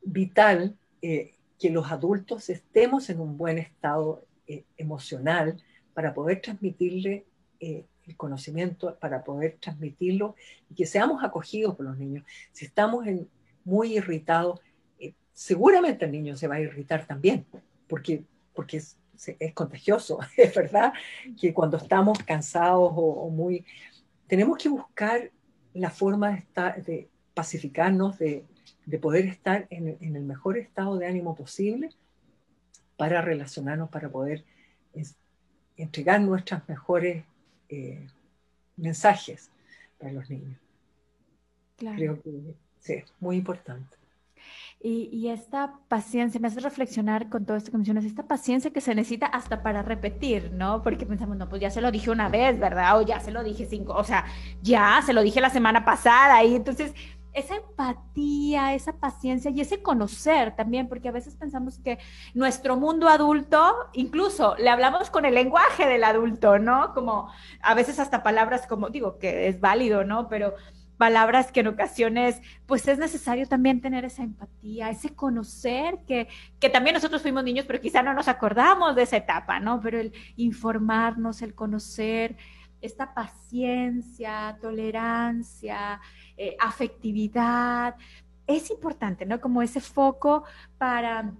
[0.01, 5.55] vital eh, que los adultos estemos en un buen estado eh, emocional
[5.93, 7.25] para poder transmitirle
[7.61, 10.35] eh, el conocimiento para poder transmitirlo
[10.69, 12.25] y que seamos acogidos por los niños.
[12.51, 13.05] Si estamos
[13.63, 14.59] muy irritados,
[15.31, 17.45] seguramente el niño se va a irritar también,
[17.87, 18.97] porque, porque es,
[19.53, 20.19] contagioso.
[20.35, 20.91] Es verdad
[21.39, 23.65] que cuando estamos cansados o, muy...
[24.27, 25.31] Tenemos que buscar
[25.73, 27.07] la forma de, estar, de
[27.39, 28.43] pacificarnos, de,
[29.01, 31.89] poder estar en, el mejor estado de ánimo posible
[32.97, 34.43] para relacionarnos, para poder
[35.77, 37.23] entregar nuestras mejores
[37.69, 38.05] eh,
[38.75, 39.49] mensajes
[39.97, 40.59] para los niños.
[41.77, 43.95] Creo que sí, muy importante.
[44.81, 48.95] Y, esta paciencia, me hace reflexionar con todo esto que mencionas, esta paciencia que se
[48.95, 50.83] necesita hasta para repetir, ¿no?
[50.83, 52.97] Porque pensamos, no, pues ya se lo dije una vez, ¿verdad?
[52.97, 54.25] O ya se lo dije cinco, o sea,
[54.61, 56.93] ya se lo dije la semana pasada y entonces
[57.33, 61.99] esa empatía, esa paciencia y ese conocer también, porque a veces pensamos que
[62.33, 66.93] nuestro mundo adulto, incluso le hablamos con el lenguaje del adulto, ¿no?
[66.93, 67.29] Como
[67.61, 70.27] a veces hasta palabras como, digo, que es válido, ¿no?
[70.27, 70.55] Pero
[70.97, 76.27] palabras que en ocasiones, pues es necesario también tener esa empatía, ese conocer, que,
[76.59, 79.79] que también nosotros fuimos niños, pero quizá no nos acordamos de esa etapa, ¿no?
[79.79, 82.35] Pero el informarnos, el conocer,
[82.81, 85.99] esta paciencia, tolerancia,
[86.37, 87.95] eh, afectividad.
[88.47, 89.39] Es importante, ¿no?
[89.41, 90.43] Como ese foco
[90.77, 91.33] para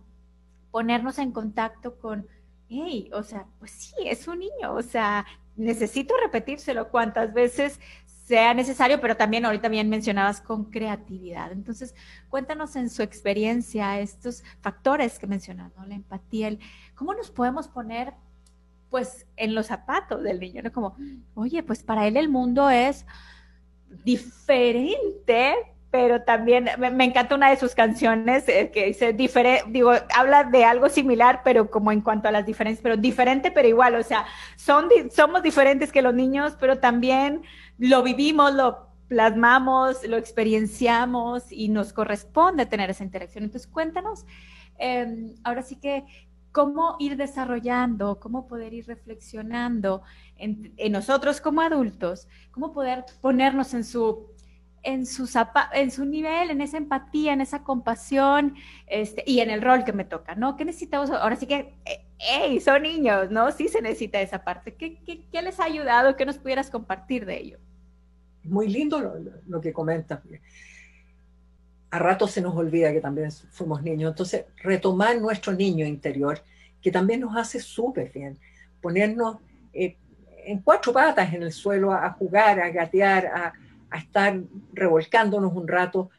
[0.72, 2.28] ponernos en contacto con,
[2.68, 5.26] hey, o sea, pues sí, es un niño, o sea,
[5.56, 11.52] necesito repetírselo cuántas veces sea necesario, pero también ahorita bien mencionabas con creatividad.
[11.52, 11.96] Entonces,
[12.30, 15.84] cuéntanos en su experiencia estos factores que mencionas, ¿no?
[15.88, 16.60] La empatía, el,
[16.94, 18.14] cómo nos podemos poner
[18.90, 20.72] pues en los zapatos del niño, ¿no?
[20.72, 20.96] Como,
[21.36, 23.06] oye, pues para él el mundo es
[24.04, 25.56] diferente,
[25.92, 30.64] pero también me, encanta una de sus canciones eh, que dice diferente, digo, habla de
[30.64, 34.26] algo similar, pero como en cuanto a las diferencias, pero diferente, pero igual, o sea,
[34.56, 37.42] son, somos diferentes que los niños, pero también
[37.78, 43.44] lo vivimos, lo plasmamos, lo experienciamos y nos corresponde tener esa interacción.
[43.44, 44.26] Entonces, cuéntanos,
[44.78, 46.06] em, ahora sí que,
[46.52, 50.02] cómo ir desarrollando, cómo poder ir reflexionando
[50.38, 54.28] en, nosotros como adultos, cómo poder ponernos en su
[54.82, 58.56] en su, nivel, en esa empatía, en esa compasión
[58.88, 60.56] este, y en el rol que me toca, ¿no?
[60.56, 61.10] ¿Qué necesitamos?
[61.10, 61.76] Ahora sí que,
[62.18, 63.52] hey, son niños, ¿no?
[63.52, 64.76] Sí se necesita esa parte.
[64.76, 66.16] ¿Qué, qué, qué les ha ayudado?
[66.16, 67.58] ¿Qué nos pudieras compartir de ello?
[68.46, 69.16] Muy lindo lo,
[69.48, 70.22] lo que comentas.
[71.92, 74.12] A rato se nos olvida que también fuimos niños.
[74.12, 76.42] Entonces, retomar nuestro niño interior,
[76.82, 78.38] que también nos hace súper bien.
[78.82, 79.38] Ponernos
[79.74, 79.96] eh,
[80.46, 83.54] en cuatro patas en el suelo a jugar, a gatear,
[83.92, 84.40] a estar
[84.74, 86.10] revolcándonos un rato,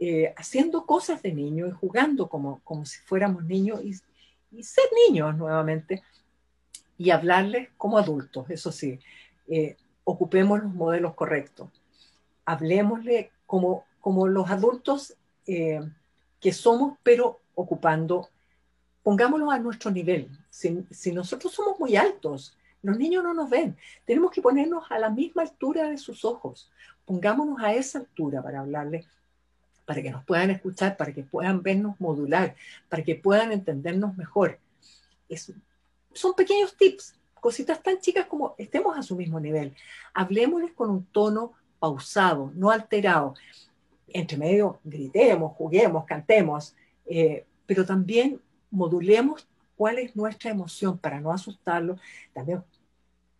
[0.00, 3.94] eh, haciendo cosas de niño y jugando como, como si fuéramos niños y,
[4.62, 6.02] ser niños nuevamente
[6.98, 8.98] y hablarles como adultos, eso sí,
[9.48, 11.70] eh, ocupemos los modelos correctos,
[12.44, 15.80] hablemosle como, como los adultos eh,
[16.38, 18.28] que somos, pero ocupando,
[19.02, 20.28] pongámoslo a nuestro nivel.
[20.50, 23.78] Si, si nosotros somos muy altos, los niños no nos ven.
[24.04, 26.70] Tenemos que ponernos a la misma altura de sus ojos
[27.04, 29.06] pongámonos a esa altura para hablarles,
[29.84, 32.54] para que nos puedan escuchar, para que puedan vernos modular,
[32.88, 34.58] para que puedan entendernos mejor.
[36.12, 39.74] son pequeños tips, cositas tan chicas como estemos a su mismo nivel.
[40.14, 43.34] Hablemosles con un tono pausado, no alterado.
[44.08, 46.74] Entre medio gritemos, juguemos, cantemos,
[47.06, 48.40] eh, pero también
[48.70, 51.96] modulemos cuál es nuestra emoción para no asustarlo,
[52.32, 52.62] también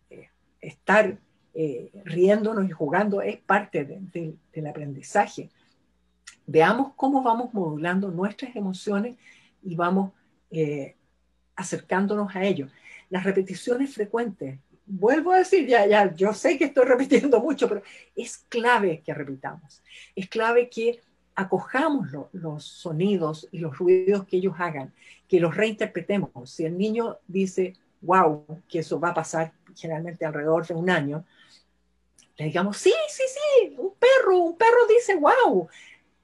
[0.09, 0.29] eh,
[0.61, 1.17] estar
[1.53, 5.49] eh, riéndonos y jugando es parte del aprendizaje.
[6.47, 9.17] Veamos cómo vamos modulando nuestras emociones
[9.63, 10.11] y vamos
[11.55, 12.67] acercándonos a ello.
[13.09, 17.81] Las repeticiones frecuentes, vuelvo a decir, ya, ya, yo sé que estoy repitiendo mucho, pero
[18.15, 19.81] es clave que repitamos.
[20.15, 21.01] Es clave que
[21.35, 24.93] acojamos los sonidos y los ruidos que ellos hagan,
[25.27, 26.49] que los reinterpretemos.
[26.49, 31.25] Si el niño dice, wow, que eso va a pasar generalmente alrededor de un año,
[32.37, 35.67] le digamos, sí, sí, sí, un perro, un perro dice wow.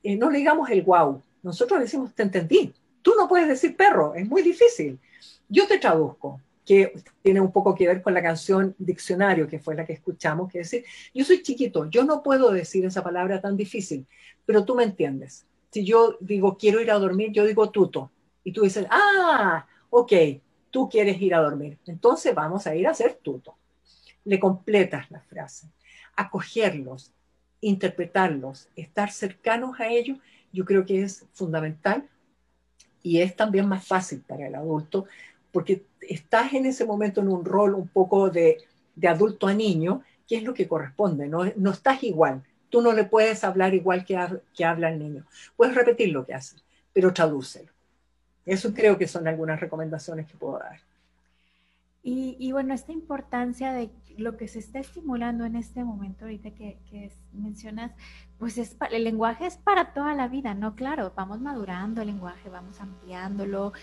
[0.03, 1.21] Eh, no le digamos el wow.
[1.43, 2.73] Nosotros decimos, te entendí.
[3.01, 4.99] Tú no puedes decir perro, es muy difícil.
[5.47, 6.39] Yo te traduzco,
[6.71, 10.49] que tiene un poco que ver con la canción Diccionario, que fue la que escuchamos,
[10.49, 14.07] que decir, yo soy chiquito, yo no puedo decir esa palabra tan difícil,
[14.45, 15.45] pero tú me entiendes.
[15.69, 18.09] Si yo digo, quiero ir a dormir, yo digo tuto.
[18.45, 20.13] Y tú dices, ah, ok,
[20.69, 21.77] tú quieres ir a dormir.
[21.87, 23.57] Entonces vamos a ir a hacer tuto.
[24.23, 25.67] Le completas la frase
[26.15, 27.11] acogerlos,
[27.59, 30.19] interpretarlos, estar cercanos a ellos,
[30.53, 32.07] yo creo que es fundamental
[33.03, 35.05] y es también más fácil para el adulto
[35.51, 38.57] porque estás en ese momento en un rol un poco de,
[39.07, 43.03] adulto a niño, que es lo que corresponde, no, no estás igual, tú no le
[43.03, 44.17] puedes hablar igual que,
[44.53, 45.25] que habla el niño,
[45.55, 46.57] puedes repetir lo que hace,
[46.93, 47.71] pero tradúcelo.
[48.45, 50.79] Eso creo que son algunas recomendaciones que puedo dar.
[52.03, 57.11] Y, bueno, esta importancia de lo que se está estimulando en este momento, ahorita que,
[57.31, 57.91] mencionas,
[58.39, 60.75] pues es el lenguaje es para toda la vida, ¿no?
[60.75, 63.73] Claro, vamos madurando el lenguaje, vamos ampliándolo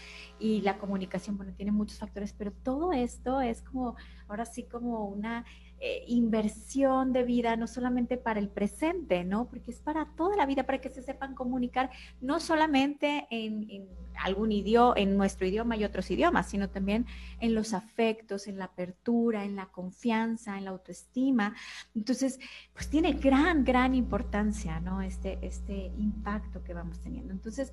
[0.41, 3.95] y la comunicación, bueno, tiene muchos factores, pero todo esto es como,
[4.27, 5.45] ahora sí, como una
[5.81, 9.49] eh, inversión de vida, no solamente para el presente, ¿no?
[9.49, 14.51] Porque es para toda la vida, para que se sepan comunicar, no solamente en, algún
[14.51, 17.07] idioma, en nuestro idioma y otros idiomas, sino también
[17.39, 21.55] en los afectos, en la apertura, en la confianza, en la autoestima.
[21.95, 22.41] Entonces,
[22.72, 25.01] pues tiene gran, gran importancia, ¿no?
[25.01, 27.33] Este, este impacto que vamos teniendo.
[27.33, 27.72] Entonces,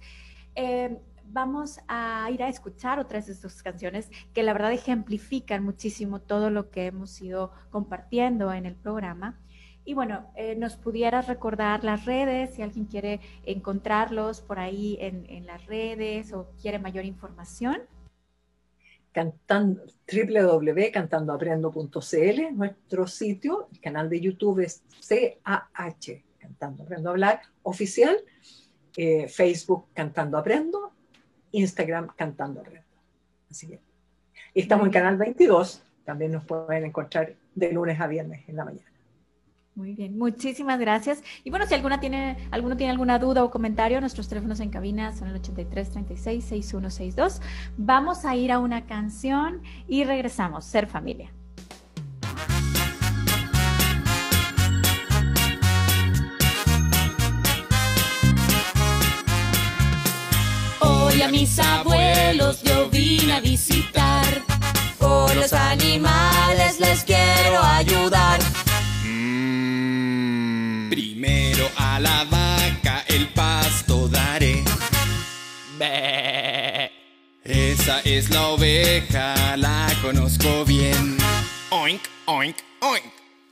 [0.54, 6.22] eh, vamos a ir a escuchar otras de sus canciones que la verdad ejemplifican muchísimo
[6.22, 9.38] todo lo que hemos ido compartiendo en el programa.
[9.84, 15.46] Y bueno, eh, nos pudieras recordar las redes, si alguien quiere encontrarlos por ahí en,
[15.46, 17.84] las redes o quiere mayor información.
[19.12, 28.18] Cantando, www.cantandoaprendo.cl, nuestro sitio, el canal de YouTube es CAH, Cantando Aprendo Hablar, oficial,
[28.98, 30.95] eh, Facebook Cantando Aprendo
[31.58, 32.82] Instagram Cantando Red.
[33.50, 33.80] Así que
[34.54, 38.86] estamos en Canal 22, también nos pueden encontrar de lunes a viernes en la mañana.
[39.76, 41.22] Muy bien, muchísimas gracias.
[41.44, 45.14] Y bueno, si alguna tiene, alguno tiene alguna duda o comentario, nuestros teléfonos en cabina
[45.14, 47.42] son el 83 36 6162.
[47.78, 50.64] Vamos a ir a una canción y regresamos.
[50.64, 51.34] Ser familia.
[61.36, 64.26] Mis abuelos yo vine a visitar.
[64.98, 68.40] Por los animales les quiero ayudar.
[70.90, 74.64] Primero a la vaca el pasto daré.
[77.44, 81.18] Esa es la oveja, la conozco bien.
[81.70, 83.06] Oink, oink, oink.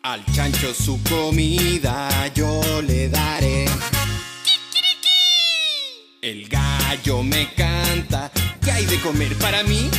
[0.04, 3.66] Al chancho su comida yo le daré.
[6.24, 8.32] El gallo me canta,
[8.64, 9.92] ¿qué hay de comer para mí?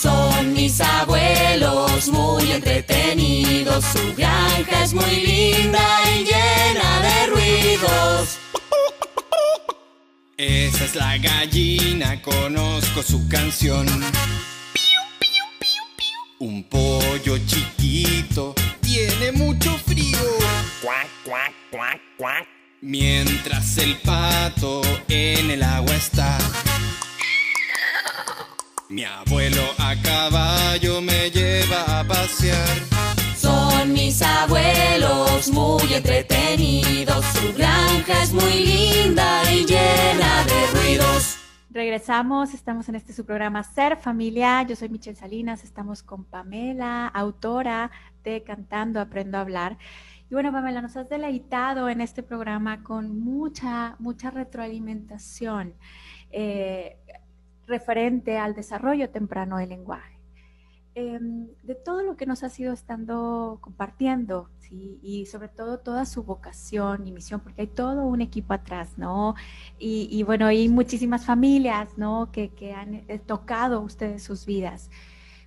[0.00, 3.84] Son mis abuelos muy entretenidos.
[3.84, 8.38] Su granja es muy linda y llena de ruidos.
[10.36, 13.86] Esa es la gallina, conozco su canción.
[16.40, 16.64] Un
[17.22, 20.18] pollo chiquito tiene mucho frío.
[20.82, 22.46] Cuac, cuac, cuac, cuac.
[22.80, 26.38] Mientras el pato en el agua está.
[28.88, 32.78] Mi abuelo a caballo me lleva a pasear.
[33.36, 37.24] Son mis abuelos muy entretenidos.
[37.34, 41.31] Su granja es muy linda y llena de ruidos.
[41.72, 44.62] Regresamos, estamos en este su programa Ser Familia.
[44.62, 47.90] Yo soy Michelle Salinas, estamos con Pamela, autora
[48.22, 49.78] de Cantando Aprendo a Hablar.
[50.30, 55.72] Y bueno, Pamela, nos has deleitado en este programa con mucha, mucha retroalimentación
[56.30, 56.98] eh,
[57.66, 60.11] referente al desarrollo temprano del lenguaje.
[60.94, 61.18] Eh,
[61.62, 64.50] de todo lo que nos has ido estando compartiendo,
[65.02, 69.34] y sobre todo toda su vocación y misión, porque hay todo un equipo atrás, ¿no?
[69.78, 72.30] Y, y bueno, hay muchísimas familias, ¿no?
[72.32, 74.90] Que, que han eh, tocado ustedes sus vidas.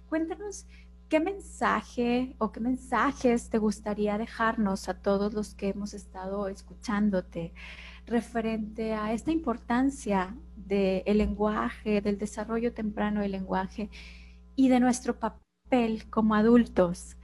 [0.10, 0.68] Cuéntanos
[1.10, 7.54] qué mensaje o qué mensajes te gustaría dejarnos a todos los que hemos estado escuchándote
[8.06, 13.90] referente a esta importancia del lenguaje, del desarrollo temprano del lenguaje
[14.56, 17.16] y de nuestro papel como adultos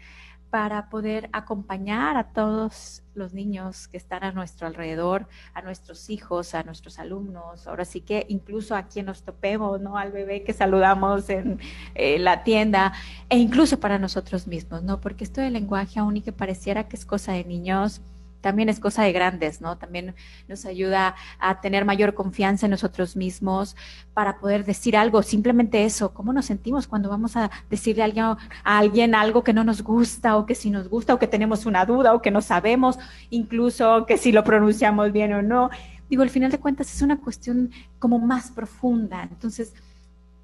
[0.52, 6.54] para poder acompañar a todos los niños que están a nuestro alrededor, a nuestros hijos,
[6.54, 9.98] a nuestros alumnos, ahora sí que incluso a quien nos topemos, ¿no?
[9.98, 11.60] Al bebé que saludamos en
[11.96, 12.92] eh, la tienda,
[13.30, 15.00] e incluso para nosotros mismos, ¿no?
[15.00, 18.02] Porque esto del lenguaje, aún y que pareciera que es cosa de niños,
[18.42, 19.78] también es cosa de grandes, ¿no?
[19.78, 20.16] También
[20.48, 23.76] nos ayuda a tener mayor confianza en nosotros mismos
[24.14, 28.26] para poder decir algo, simplemente eso, cómo nos sentimos cuando vamos a decirle a alguien,
[28.26, 31.66] a alguien algo que no nos gusta o que si nos gusta o que tenemos
[31.66, 35.70] una duda o que no sabemos, incluso que si lo pronunciamos bien o no.
[36.10, 39.24] Digo, al final de cuentas es una cuestión como más profunda.
[39.24, 39.74] Entonces,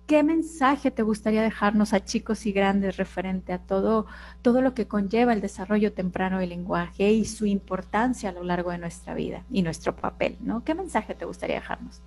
[0.08, 4.06] ¿Qué mensaje te gustaría dejarnos a chicos y grandes referente a todo,
[4.42, 8.72] todo lo que conlleva el desarrollo temprano del lenguaje y su importancia a lo largo
[8.72, 10.38] de nuestra vida y nuestro papel?
[10.40, 10.64] ¿no?
[10.64, 12.02] ¿Qué mensaje te gustaría dejarnos?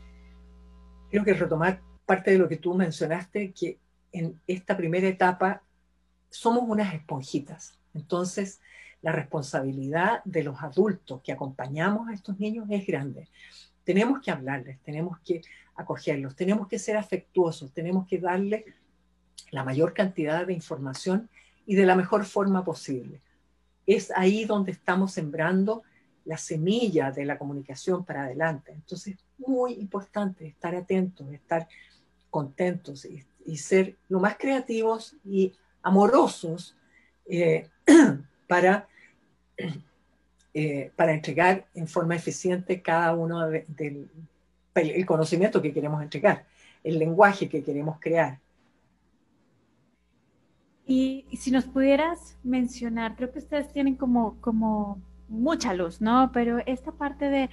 [1.11, 3.79] Creo que retomar parte de lo que tú mencionaste, que
[4.13, 5.63] en esta primera etapa
[6.31, 7.79] somos unas esponjitas.
[7.93, 8.63] Entonces,
[9.03, 13.29] la responsabilidad de los adultos que acompañamos a estos niños es grande.
[13.85, 15.43] Tenemos que hablarles, tenemos que
[15.81, 18.65] acogerlos, tenemos que ser afectuosos, tenemos que darle
[19.51, 21.29] la mayor cantidad de información
[21.67, 23.21] y de la mejor forma posible.
[23.87, 25.83] Es ahí donde estamos sembrando
[26.25, 28.73] la semilla de la comunicación para adelante.
[28.73, 31.67] Entonces, muy importante estar atentos, estar
[32.31, 35.53] contentos y, y ser lo más creativos y
[35.83, 36.77] amorosos
[37.27, 37.69] eh,
[38.49, 38.89] para,
[40.55, 44.09] eh, para entregar en forma eficiente cada uno del de,
[44.75, 46.47] el conocimiento que queremos entregar,
[46.85, 48.39] el lenguaje que queremos crear.
[50.91, 56.33] Y, si nos pudieras mencionar, creo que ustedes tienen como, como mucha luz, ¿no?
[56.33, 57.51] Pero esta parte de,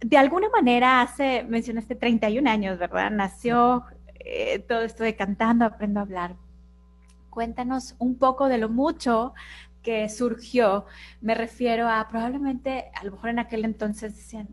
[0.00, 3.10] de alguna manera hace, mencionaste 31 años, ¿verdad?
[3.10, 3.84] Nació
[4.20, 6.36] eh, todo esto de cantando, aprendo a hablar.
[7.28, 9.34] Cuéntanos un poco de lo mucho
[9.82, 10.86] que surgió.
[11.20, 14.48] Me refiero a probablemente, a lo mejor en aquel entonces decían,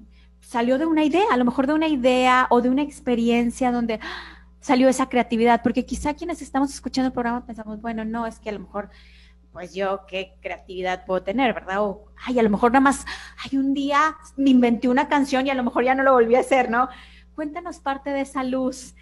[0.48, 4.00] salió de una idea, a lo mejor de una idea o de una experiencia donde
[4.02, 4.48] ¡ah!
[4.60, 8.50] salió esa creatividad, porque quizá quienes estamos escuchando el programa pensamos, bueno, no, es que
[8.50, 8.90] a lo mejor,
[9.52, 11.84] pues yo qué creatividad puedo tener, ¿verdad?
[11.84, 13.06] O, ay, a lo mejor nada más,
[13.44, 16.36] hay un día me inventé una canción y a lo mejor ya no lo volví
[16.36, 16.90] a hacer, ¿no?
[17.36, 18.96] cuéntanos parte de esa luz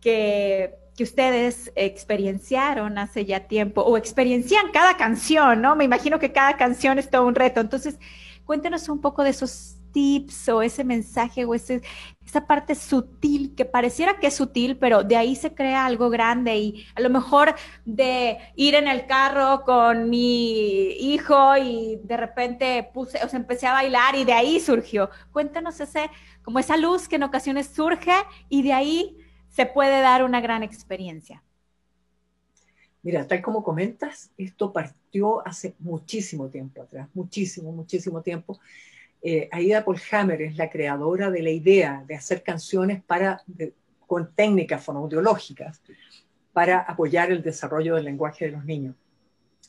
[0.00, 5.76] que, que, ustedes experienciaron hace ya tiempo o experiencian cada canción, ¿no?
[5.76, 7.60] Me imagino que cada canción es todo un reto.
[7.60, 7.98] Entonces,
[8.44, 11.80] cuéntenos un poco de esos tips o ese mensaje o ese,
[12.22, 16.54] esa parte sutil que pareciera que es sutil, pero de ahí se crea algo grande
[16.58, 17.54] y a lo mejor
[17.86, 23.68] de ir en el carro con mi hijo y de repente puse, o sea, empecé
[23.68, 25.08] a bailar y de ahí surgió.
[25.32, 26.10] Cuéntanos ese,
[26.42, 28.12] como esa luz que en ocasiones surge
[28.50, 29.16] y de ahí
[29.48, 31.42] se puede dar una gran experiencia.
[33.02, 38.60] Mira, tal como comentas, esto partió hace muchísimo tiempo atrás, muchísimo, muchísimo tiempo
[39.22, 43.42] eh, Aida Polhammer es la creadora de la idea de hacer canciones para,
[44.06, 45.82] con técnicas fonoaudiológicas
[46.52, 48.94] para apoyar el desarrollo del lenguaje de los niños.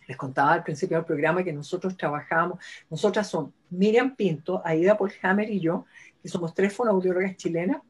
[0.08, 5.50] Les contaba al principio del programa que nosotros trabajamos, nosotras son Miriam Pinto, Aida Polhammer
[5.50, 5.86] y yo,
[6.22, 7.82] que somos tres fonoaudiólogas chilenas,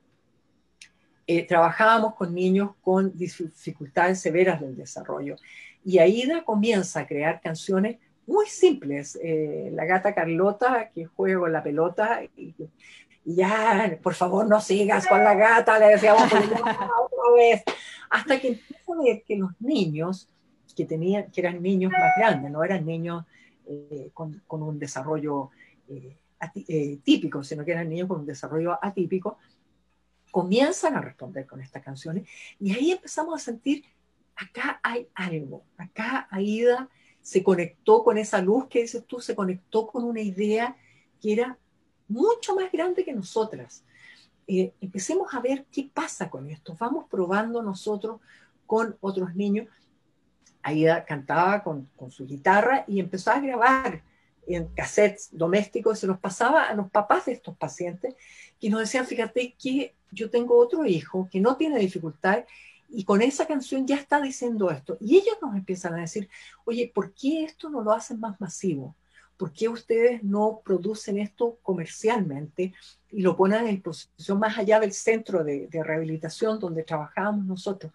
[1.27, 5.35] eh, trabajábamos con niños con dificultades severas del desarrollo.
[5.83, 7.97] Y Aida comienza a crear canciones
[8.27, 9.17] muy simples.
[9.23, 12.53] Eh, la gata Carlota, que juega con la pelota, y,
[13.23, 16.39] ya, por favor, no sigas con la gata, le decíamos otra
[17.35, 17.63] vez,
[18.09, 20.29] hasta que empezó a ver que los niños,
[20.75, 23.25] que, tenían, que eran niños más grandes, no eran niños
[23.65, 25.49] eh, con, con, un desarrollo
[25.89, 29.37] eh, típico, sino que eran niños con un desarrollo atípico,
[30.31, 33.83] comienzan a responder con estas canciones y ahí empezamos a sentir,
[34.35, 36.89] acá hay algo, acá Aida
[37.27, 40.77] se conectó con esa luz que dices tú, se conectó con una idea
[41.21, 41.57] que era
[42.07, 43.83] mucho más grande que nosotras.
[44.47, 46.77] Eh, empecemos a ver qué pasa con esto.
[46.79, 48.21] Vamos probando nosotros
[48.65, 49.67] con otros niños.
[50.63, 54.03] Aida cantaba con, con su guitarra y empezó a grabar
[54.47, 58.15] en cassettes domésticos, se los pasaba a los papás de estos pacientes,
[58.57, 62.45] que nos decían, fíjate que yo tengo otro hijo que no tiene dificultad
[62.89, 64.97] y con esa canción ya está diciendo esto.
[64.99, 66.29] Y ellos nos empiezan a decir,
[66.65, 68.95] oye, ¿por qué esto no lo hacen más masivo?
[69.35, 72.73] ¿Por qué ustedes no producen esto comercialmente
[73.11, 77.91] y lo ponen en posición más allá del centro de, rehabilitación donde trabajábamos nosotros?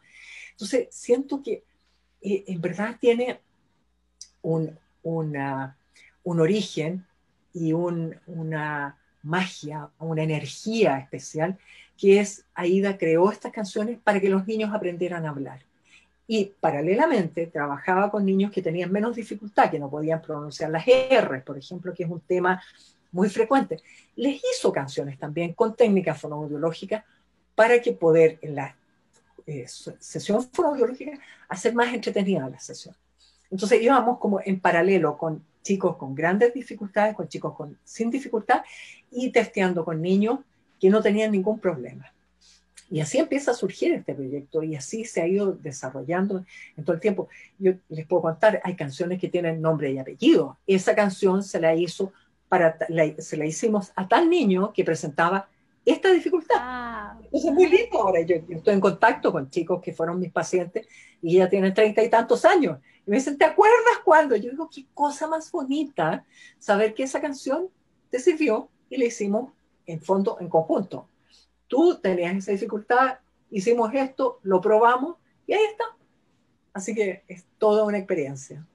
[0.52, 1.64] Entonces, siento que
[2.20, 3.40] eh, en verdad tiene
[4.42, 7.04] un, un origen
[7.52, 11.58] y una magia, una energía especial
[12.02, 15.60] que es Aida creó estas canciones para que los niños aprendieran a hablar.
[16.26, 21.42] Y paralelamente trabajaba con niños que tenían menos dificultad, que no podían pronunciar las R,
[21.42, 22.60] por ejemplo, que es un tema
[23.12, 23.76] muy frecuente.
[24.16, 27.04] Les hizo canciones también con técnicas fonoaudiológicas
[27.54, 28.74] para que poder en la
[29.46, 31.12] eh, sesión fonoaudiológica
[31.48, 32.96] hacer más entretenida la sesión.
[33.48, 38.64] Entonces íbamos como en paralelo con chicos con grandes dificultades, con chicos con, sin dificultad
[39.12, 40.40] y testeando con niños
[40.82, 42.12] que no tenían ningún problema.
[42.90, 46.44] Y así empieza a surgir este proyecto y así se ha ido desarrollando
[46.76, 47.28] en todo el tiempo.
[47.56, 50.58] Yo les puedo contar, hay canciones que tienen nombre y apellido.
[50.66, 52.12] Esa canción se la hizo
[52.48, 52.76] para,
[53.18, 55.48] se la hicimos a tal niño que presentaba
[55.84, 56.56] esta dificultad.
[56.58, 57.16] Ah.
[57.32, 58.20] es muy lindo ahora.
[58.22, 60.88] Yo, estoy en contacto con chicos que fueron mis pacientes
[61.22, 62.80] y ya tienen treinta y tantos años.
[63.06, 64.34] Y me dicen, ¿te acuerdas cuándo?
[64.34, 66.24] Yo digo, qué cosa más bonita
[66.58, 67.68] saber que esa canción
[68.10, 69.52] te sirvió y le hicimos
[69.86, 71.08] en fondo, en conjunto.
[71.68, 73.18] Tú tenías esa dificultad,
[73.50, 75.16] hicimos esto, lo probamos
[75.46, 75.84] y ahí está.
[76.72, 78.66] Así que es toda una experiencia.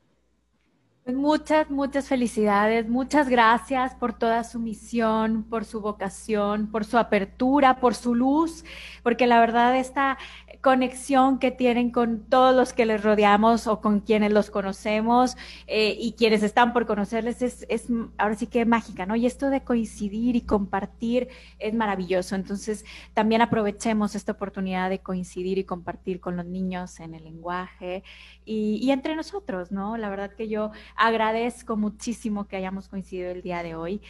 [1.07, 6.97] Pues muchas, muchas felicidades, muchas gracias por toda su misión, por su vocación, por su
[6.97, 8.65] apertura, por su luz,
[9.03, 10.17] porque la verdad esta
[10.61, 15.37] conexión que tienen con todos los que les rodeamos o con quienes los conocemos
[15.67, 17.87] eh, y quienes están por conocerles es,
[18.17, 19.15] ahora sí que mágica, ¿no?
[19.15, 21.29] Y esto de coincidir y compartir
[21.59, 22.35] es maravilloso.
[22.35, 22.83] Entonces,
[23.13, 28.03] también aprovechemos esta oportunidad de coincidir y compartir con los niños en el lenguaje
[28.43, 29.95] y, y entre nosotros, ¿no?
[29.95, 34.01] La verdad que yo agradezco muchísimo que hayamos coincidido el día de hoy.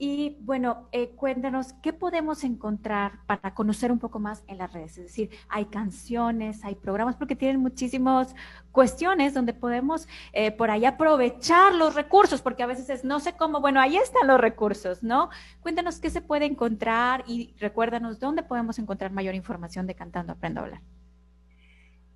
[0.00, 4.96] Y bueno, eh, cuéntanos, ¿qué podemos encontrar para conocer un poco más en las redes?
[4.96, 8.36] Es decir, hay canciones, hay programas, porque tienen muchísimas
[8.70, 13.32] cuestiones donde podemos eh, por ahí aprovechar los recursos, porque a veces es, no sé
[13.32, 15.30] cómo, bueno, ahí están los recursos, ¿no?
[15.62, 20.60] Cuéntanos qué se puede encontrar y recuérdanos dónde podemos encontrar mayor información de Cantando Aprendo
[20.60, 20.80] a Hablar.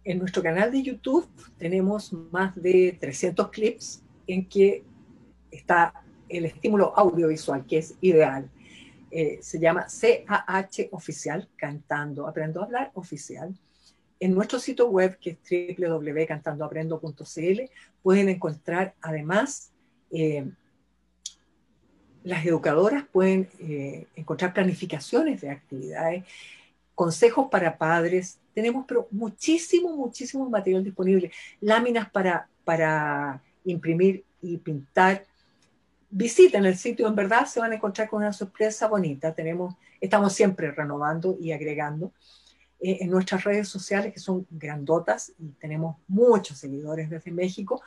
[0.04, 4.84] En nuestro canal de YouTube tenemos más de 300 clips en que
[5.50, 8.50] está el estímulo audiovisual, que es ideal.
[9.10, 13.54] Eh, se llama CAH Oficial, Cantando Aprendo a Hablar Oficial.
[14.18, 17.60] En nuestro sitio web, que es www.cantandoaprendo.cl,
[18.02, 19.70] pueden encontrar además,
[20.10, 20.50] eh,
[22.24, 26.24] las educadoras pueden eh, encontrar planificaciones de actividades
[26.94, 35.24] consejos para padres, tenemos pero muchísimo, muchísimo material disponible, láminas para, para imprimir y pintar.
[36.10, 39.34] Visiten el sitio, en verdad se van a encontrar con una sorpresa bonita.
[39.34, 42.12] Tenemos, estamos siempre renovando y agregando.
[42.84, 47.80] Eh, en nuestras redes sociales, que son grandotas, y tenemos muchos seguidores desde México,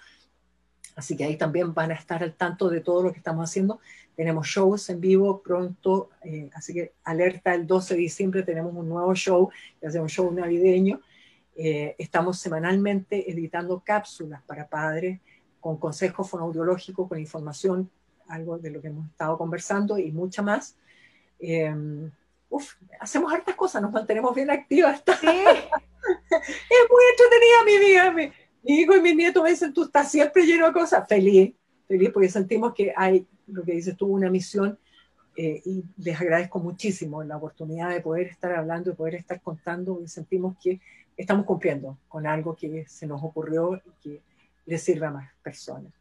[0.95, 3.81] así que ahí también van a estar al tanto de todo lo que estamos haciendo.
[4.15, 8.87] Tenemos shows en vivo pronto, eh, así que alerta, el 12 de diciembre tenemos un
[8.87, 9.49] nuevo show,
[9.81, 11.01] que hace un show navideño.
[11.57, 15.19] Eh, estamos semanalmente editando cápsulas para padres
[15.65, 17.89] con consejos fonoaudiológicos, con información,
[18.27, 20.77] algo de lo que hemos estado conversando y mucha más.
[21.39, 21.73] Eh,
[22.49, 25.01] uf, hacemos hartas cosas, nos mantenemos bien activas.
[25.19, 26.43] Sí.
[26.45, 28.11] es muy entretenida mi vida.
[28.11, 31.07] Mi, mi hijo y mi nieto me dicen, tú estás siempre lleno de cosas.
[31.07, 31.55] Feliz,
[31.87, 34.77] feliz, porque sentimos que hay lo que dices tú, una misión
[35.35, 39.99] eh, y les agradezco muchísimo la oportunidad de poder estar hablando, de poder estar contando
[39.99, 40.79] y sentimos que
[41.17, 44.21] estamos cumpliendo con algo que se nos ocurrió y que
[44.65, 45.93] le sirve a más personas.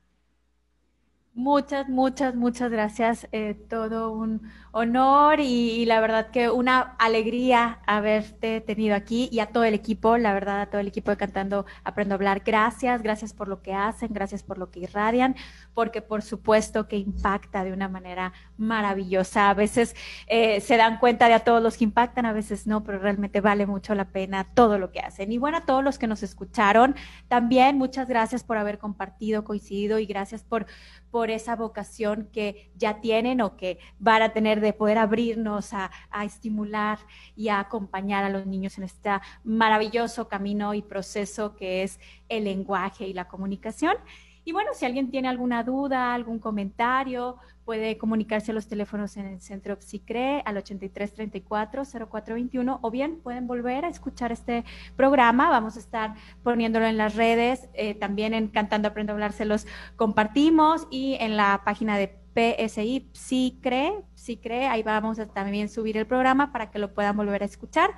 [1.37, 3.27] Muchas, muchas, muchas gracias.
[3.33, 9.47] Eh, todo un honor y, la verdad que una alegría haberte tenido aquí y a
[9.47, 12.43] todo el equipo, la verdad, a todo el equipo de Cantando Aprendo a Hablar.
[12.47, 15.35] Gracias, gracias por lo que hacen, gracias por lo que irradian,
[15.75, 19.51] porque por supuesto que impacta de una manera maravillosa.
[19.51, 19.97] A veces
[20.29, 23.41] eh, se dan cuenta de a todos los que impactan, a veces no, pero realmente
[23.41, 25.33] vale mucho la pena todo lo que hacen.
[25.33, 26.95] Y bueno, a todos los que nos escucharon,
[27.27, 30.67] también muchas gracias por haber compartido, coincidido y gracias por
[31.15, 35.89] por esa vocación que ya tienen o que van a tener de poder abrirnos a,
[36.25, 36.99] estimular
[37.37, 39.11] y a acompañar a los niños en este
[39.45, 43.97] maravilloso camino y proceso que es el lenguaje y la comunicación.
[44.45, 49.25] Y bueno, si alguien tiene alguna duda, algún comentario, puede comunicarse a los teléfonos en
[49.27, 54.65] el centro Psicre al 8334-0421 o bien pueden volver a escuchar este
[54.97, 55.49] programa.
[55.49, 59.47] Vamos a estar poniéndolo en las redes, eh, también en Cantando Aprendo a Hablar se
[59.47, 59.67] los
[59.97, 66.07] compartimos y en la página de PSI Psicre, Psicre, ahí vamos a también subir el
[66.07, 67.91] programa para que lo puedan volver a escuchar.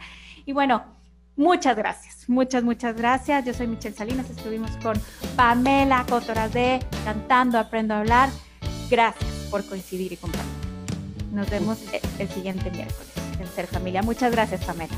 [0.45, 0.85] Y bueno,
[1.37, 3.45] Muchas gracias, muchas, muchas gracias.
[3.45, 4.95] Yo soy Michelle Salinas, estuvimos con
[5.37, 8.31] Pamela Cotoras de Cantando Aprendo a Hablar.
[8.91, 10.51] Gracias por coincidir y compartir.
[11.33, 11.79] Nos vemos
[12.19, 14.03] el siguiente miércoles en Ser Familia.
[14.03, 14.95] Muchas gracias, Pamela.